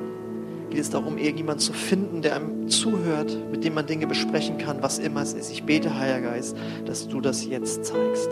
Geht 0.70 0.80
es 0.80 0.90
darum, 0.90 1.18
irgendjemanden 1.18 1.62
zu 1.62 1.74
finden, 1.74 2.22
der 2.22 2.36
einem 2.36 2.68
zuhört, 2.68 3.38
mit 3.52 3.64
dem 3.64 3.74
man 3.74 3.86
Dinge 3.86 4.08
besprechen 4.08 4.58
kann, 4.58 4.82
was 4.82 5.00
immer 5.00 5.22
es 5.22 5.34
ist? 5.34 5.52
Ich 5.52 5.64
bete, 5.64 5.98
Heiliger 5.98 6.32
Geist, 6.32 6.58
dass 6.86 7.08
du 7.08 7.22
das 7.22 7.46
jetzt 7.46 7.86
zeigst. 7.86 8.30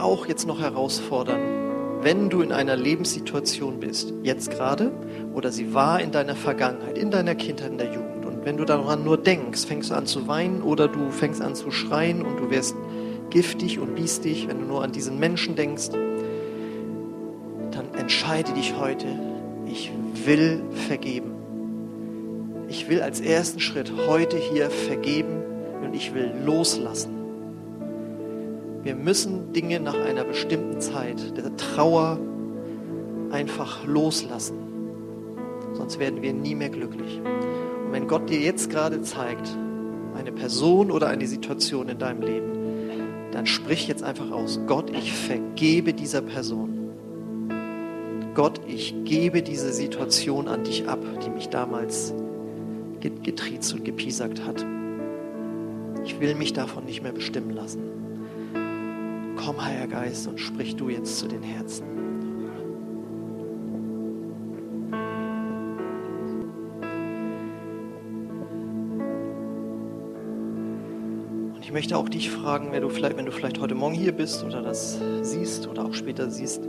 Auch 0.00 0.26
jetzt 0.26 0.46
noch 0.46 0.60
herausfordern, 0.60 1.40
wenn 2.02 2.30
du 2.30 2.42
in 2.42 2.52
einer 2.52 2.76
Lebenssituation 2.76 3.80
bist, 3.80 4.14
jetzt 4.22 4.50
gerade, 4.50 4.92
oder 5.34 5.50
sie 5.50 5.74
war 5.74 6.00
in 6.00 6.12
deiner 6.12 6.36
Vergangenheit, 6.36 6.96
in 6.96 7.10
deiner 7.10 7.34
Kindheit, 7.34 7.72
in 7.72 7.78
der 7.78 7.92
Jugend, 7.92 8.24
und 8.24 8.44
wenn 8.44 8.56
du 8.56 8.64
daran 8.64 9.04
nur 9.04 9.18
denkst, 9.18 9.66
fängst 9.66 9.90
du 9.90 9.94
an 9.94 10.06
zu 10.06 10.28
weinen 10.28 10.62
oder 10.62 10.86
du 10.86 11.10
fängst 11.10 11.42
an 11.42 11.54
zu 11.54 11.70
schreien 11.70 12.22
und 12.22 12.38
du 12.38 12.50
wirst 12.50 12.76
giftig 13.30 13.78
und 13.78 13.94
biestig, 13.94 14.48
wenn 14.48 14.60
du 14.60 14.66
nur 14.66 14.82
an 14.84 14.92
diesen 14.92 15.18
Menschen 15.18 15.56
denkst, 15.56 15.90
dann 17.72 17.94
entscheide 17.98 18.52
dich 18.52 18.74
heute, 18.78 19.06
ich 19.66 19.92
will 20.24 20.62
vergeben. 20.86 21.32
Ich 22.68 22.88
will 22.88 23.02
als 23.02 23.20
ersten 23.20 23.60
Schritt 23.60 23.92
heute 24.08 24.36
hier 24.36 24.70
vergeben 24.70 25.42
und 25.82 25.94
ich 25.94 26.14
will 26.14 26.32
loslassen. 26.44 27.17
Wir 28.82 28.94
müssen 28.94 29.52
Dinge 29.52 29.80
nach 29.80 29.98
einer 29.98 30.24
bestimmten 30.24 30.80
Zeit 30.80 31.36
der 31.36 31.56
Trauer 31.56 32.18
einfach 33.30 33.84
loslassen. 33.86 34.56
Sonst 35.72 35.98
werden 35.98 36.22
wir 36.22 36.32
nie 36.32 36.54
mehr 36.54 36.70
glücklich. 36.70 37.20
Und 37.20 37.92
wenn 37.92 38.06
Gott 38.06 38.30
dir 38.30 38.40
jetzt 38.40 38.70
gerade 38.70 39.02
zeigt, 39.02 39.48
eine 40.16 40.32
Person 40.32 40.90
oder 40.90 41.08
eine 41.08 41.26
Situation 41.26 41.88
in 41.88 41.98
deinem 41.98 42.22
Leben, 42.22 42.52
dann 43.32 43.46
sprich 43.46 43.88
jetzt 43.88 44.02
einfach 44.02 44.30
aus, 44.30 44.60
Gott, 44.66 44.90
ich 44.90 45.12
vergebe 45.12 45.92
dieser 45.92 46.22
Person. 46.22 46.90
Gott, 48.34 48.60
ich 48.66 48.94
gebe 49.04 49.42
diese 49.42 49.72
Situation 49.72 50.48
an 50.48 50.64
dich 50.64 50.88
ab, 50.88 51.00
die 51.24 51.30
mich 51.30 51.48
damals 51.48 52.14
getriezt 53.00 53.74
und 53.74 53.84
gepiesackt 53.84 54.44
hat. 54.46 54.64
Ich 56.04 56.20
will 56.20 56.34
mich 56.34 56.52
davon 56.52 56.84
nicht 56.84 57.02
mehr 57.02 57.12
bestimmen 57.12 57.50
lassen. 57.50 57.97
Komm, 59.48 59.64
Heiliger 59.64 59.86
Geist, 59.86 60.28
und 60.28 60.38
sprich 60.38 60.76
du 60.76 60.90
jetzt 60.90 61.18
zu 61.18 61.26
den 61.26 61.42
Herzen. 61.42 61.86
Und 71.54 71.62
ich 71.62 71.72
möchte 71.72 71.96
auch 71.96 72.10
dich 72.10 72.30
fragen, 72.30 72.72
wenn 72.72 72.82
du 72.82 72.90
vielleicht, 72.90 73.16
wenn 73.16 73.24
du 73.24 73.32
vielleicht 73.32 73.58
heute 73.58 73.74
Morgen 73.74 73.94
hier 73.94 74.12
bist 74.12 74.44
oder 74.44 74.60
das 74.60 75.00
siehst 75.22 75.66
oder 75.66 75.86
auch 75.86 75.94
später 75.94 76.30
siehst, 76.30 76.60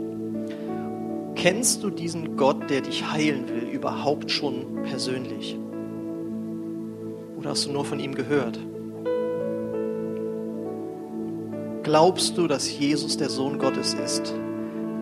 kennst 1.34 1.82
du 1.82 1.90
diesen 1.90 2.38
Gott, 2.38 2.70
der 2.70 2.80
dich 2.80 3.12
heilen 3.12 3.46
will, 3.50 3.68
überhaupt 3.68 4.30
schon 4.30 4.84
persönlich? 4.84 5.58
Oder 7.36 7.50
hast 7.50 7.66
du 7.66 7.72
nur 7.72 7.84
von 7.84 8.00
ihm 8.00 8.14
gehört? 8.14 8.58
Glaubst 11.90 12.38
du, 12.38 12.46
dass 12.46 12.70
Jesus 12.70 13.16
der 13.16 13.28
Sohn 13.28 13.58
Gottes 13.58 13.94
ist, 13.94 14.32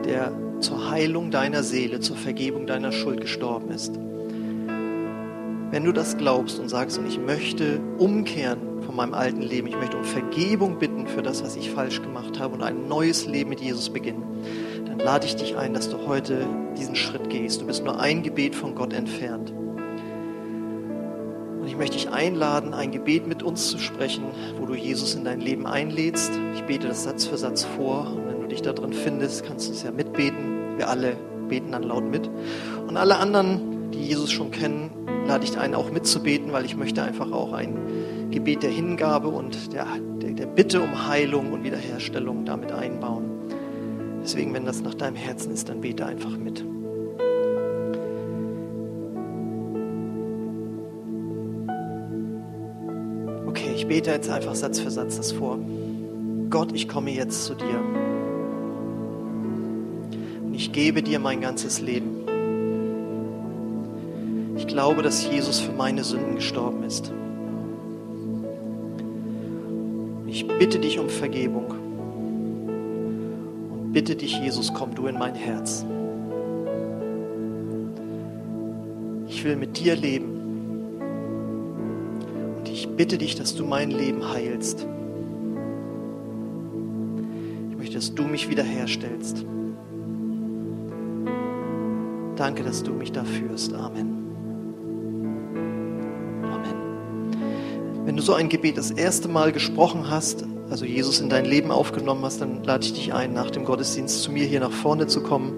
der 0.07 0.33
zur 0.61 0.91
Heilung 0.91 1.31
deiner 1.31 1.63
Seele, 1.63 2.01
zur 2.01 2.17
Vergebung 2.17 2.67
deiner 2.67 2.93
Schuld 2.93 3.21
gestorben 3.21 3.71
ist? 3.71 3.95
Wenn 5.71 5.85
du 5.85 5.93
das 5.93 6.17
glaubst 6.17 6.59
und 6.59 6.71
sagst, 6.71 6.97
und 6.97 7.07
ich 7.07 7.19
möchte 7.19 7.79
umkehren 7.99 8.83
von 8.87 8.97
meinem 8.97 9.13
alten 9.13 9.43
Leben, 9.43 9.67
ich 9.67 9.77
möchte 9.77 9.99
um 9.99 10.05
Vergebung 10.05 10.79
bitten 10.79 11.07
für 11.07 11.21
das, 11.21 11.43
was 11.43 11.57
ich 11.57 11.71
falsch 11.71 12.01
gemacht 12.01 12.41
habe 12.41 12.55
und 12.55 12.63
ein 12.63 12.89
neues 12.89 13.27
Leben 13.27 13.51
mit 13.51 13.61
Jesus 13.61 13.91
beginnen, 13.91 14.25
dann 14.87 14.99
lade 14.99 15.27
ich 15.27 15.37
dich 15.37 15.59
ein, 15.59 15.75
dass 15.75 15.91
du 15.91 16.07
heute 16.07 16.47
diesen 16.79 16.97
Schritt 16.97 17.29
gehst. 17.29 17.61
Du 17.61 17.67
bist 17.67 17.85
nur 17.85 18.01
ein 18.01 18.23
Gebet 18.23 18.55
von 18.55 18.75
Gott 18.75 18.95
entfernt 18.95 19.53
möchte 21.79 21.97
dich 21.97 22.11
einladen, 22.11 22.75
ein 22.75 22.91
Gebet 22.91 23.27
mit 23.27 23.43
uns 23.43 23.69
zu 23.69 23.79
sprechen, 23.79 24.25
wo 24.59 24.67
du 24.67 24.75
Jesus 24.75 25.15
in 25.15 25.25
dein 25.25 25.41
Leben 25.41 25.67
einlädst. 25.67 26.33
Ich 26.55 26.65
bete 26.65 26.89
das 26.89 27.05
Satz 27.05 27.25
für 27.25 27.39
Satz 27.39 27.65
vor 27.65 28.13
und 28.15 28.27
wenn 28.27 28.41
du 28.43 28.49
dich 28.49 28.63
da 28.63 28.73
drin 28.73 28.93
findest, 28.93 29.45
kannst 29.47 29.69
du 29.69 29.73
es 29.73 29.83
ja 29.83 29.91
mitbeten. 29.91 30.77
Wir 30.77 30.89
alle 30.89 31.17
beten 31.49 31.73
dann 31.73 31.85
laut 31.85 32.05
mit. 32.05 32.29
Und 32.87 32.97
alle 32.97 33.17
anderen, 33.17 33.91
die 33.93 34.03
Jesus 34.03 34.31
schon 34.31 34.51
kennen, 34.51 34.91
lade 35.27 35.45
ich 35.45 35.57
ein, 35.57 35.75
auch 35.75 35.91
mitzubeten, 35.91 36.53
weil 36.53 36.65
ich 36.65 36.77
möchte 36.77 37.03
einfach 37.03 37.33
auch 37.33 37.53
ein 37.53 37.77
Gebet 38.31 38.63
der 38.63 38.71
Hingabe 38.71 39.29
und 39.29 39.73
der, 39.73 39.87
der, 40.21 40.33
der 40.33 40.47
Bitte 40.47 40.81
um 40.81 41.09
Heilung 41.09 41.53
und 41.53 41.65
Wiederherstellung 41.65 42.45
damit 42.45 42.73
einbauen. 42.73 43.25
Deswegen, 44.23 44.53
wenn 44.53 44.67
das 44.67 44.83
nach 44.83 44.95
deinem 44.95 45.17
Herzen 45.17 45.53
ist, 45.53 45.69
dann 45.69 45.81
bete 45.81 46.05
einfach 46.05 46.37
mit. 46.37 46.65
Bete 53.89 54.11
jetzt 54.11 54.29
einfach 54.29 54.55
Satz 54.55 54.79
für 54.79 54.91
Satz 54.91 55.17
das 55.17 55.33
vor. 55.33 55.59
Gott, 56.51 56.73
ich 56.73 56.89
komme 56.89 57.11
jetzt 57.11 57.45
zu 57.45 57.55
dir. 57.55 57.81
Und 60.45 60.55
ich 60.55 60.73
gebe 60.73 61.03
dir 61.03 61.19
mein 61.19 61.41
ganzes 61.41 61.81
Leben. 61.81 62.19
Ich 64.57 64.67
glaube, 64.67 65.03
dass 65.03 65.25
Jesus 65.27 65.61
für 65.61 65.73
meine 65.73 66.05
Sünden 66.05 66.35
gestorben 66.37 66.83
ist. 66.85 67.11
Ich 70.27 70.47
bitte 70.47 70.79
dich 70.79 70.99
um 70.99 71.09
Vergebung. 71.09 71.71
Und 73.71 73.93
bitte 73.93 74.17
dich, 74.17 74.39
Jesus, 74.39 74.75
komm 74.75 74.95
du 74.95 75.07
in 75.07 75.19
mein 75.19 75.35
Herz. 75.35 75.87
Ich 79.29 79.45
will 79.45 79.57
mit 79.57 79.79
dir 79.79 79.97
leben 79.97 80.38
bitte 82.99 83.17
dich, 83.17 83.37
dass 83.37 83.55
du 83.55 83.65
mein 83.65 83.93
Leben 83.93 84.29
heilst. 84.29 84.85
Ich 87.71 87.77
möchte, 87.77 87.95
dass 87.95 88.13
du 88.13 88.25
mich 88.25 88.51
wiederherstellst. 88.51 89.47
Danke, 92.35 92.65
dass 92.65 92.83
du 92.83 92.93
mich 92.93 93.13
da 93.13 93.23
führst. 93.23 93.73
Amen. 93.73 94.17
Amen. 96.43 98.05
Wenn 98.05 98.17
du 98.17 98.23
so 98.23 98.35
ein 98.35 98.49
Gebet 98.49 98.77
das 98.77 98.91
erste 98.91 99.29
Mal 99.29 99.53
gesprochen 99.53 100.11
hast, 100.11 100.45
also 100.69 100.85
Jesus 100.85 101.21
in 101.21 101.29
dein 101.29 101.45
Leben 101.45 101.71
aufgenommen 101.71 102.25
hast, 102.25 102.41
dann 102.41 102.65
lade 102.65 102.85
ich 102.85 102.95
dich 102.95 103.15
ein, 103.15 103.33
nach 103.33 103.51
dem 103.51 103.65
Gottesdienst 103.65 104.23
zu 104.23 104.33
mir 104.33 104.45
hier 104.45 104.59
nach 104.59 104.73
vorne 104.73 105.07
zu 105.07 105.23
kommen. 105.23 105.53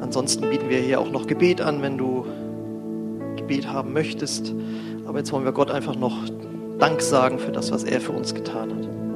Ansonsten 0.00 0.50
bieten 0.50 0.68
wir 0.68 0.80
hier 0.80 1.00
auch 1.00 1.12
noch 1.12 1.28
Gebet 1.28 1.60
an, 1.60 1.80
wenn 1.80 1.96
du 1.96 2.26
Gebet 3.36 3.68
haben 3.68 3.92
möchtest. 3.92 4.52
Aber 5.08 5.16
jetzt 5.16 5.32
wollen 5.32 5.46
wir 5.46 5.52
Gott 5.52 5.70
einfach 5.70 5.96
noch 5.96 6.28
Dank 6.78 7.00
sagen 7.00 7.38
für 7.38 7.50
das, 7.50 7.72
was 7.72 7.82
er 7.82 7.98
für 7.98 8.12
uns 8.12 8.34
getan 8.34 8.70
hat. 8.70 9.07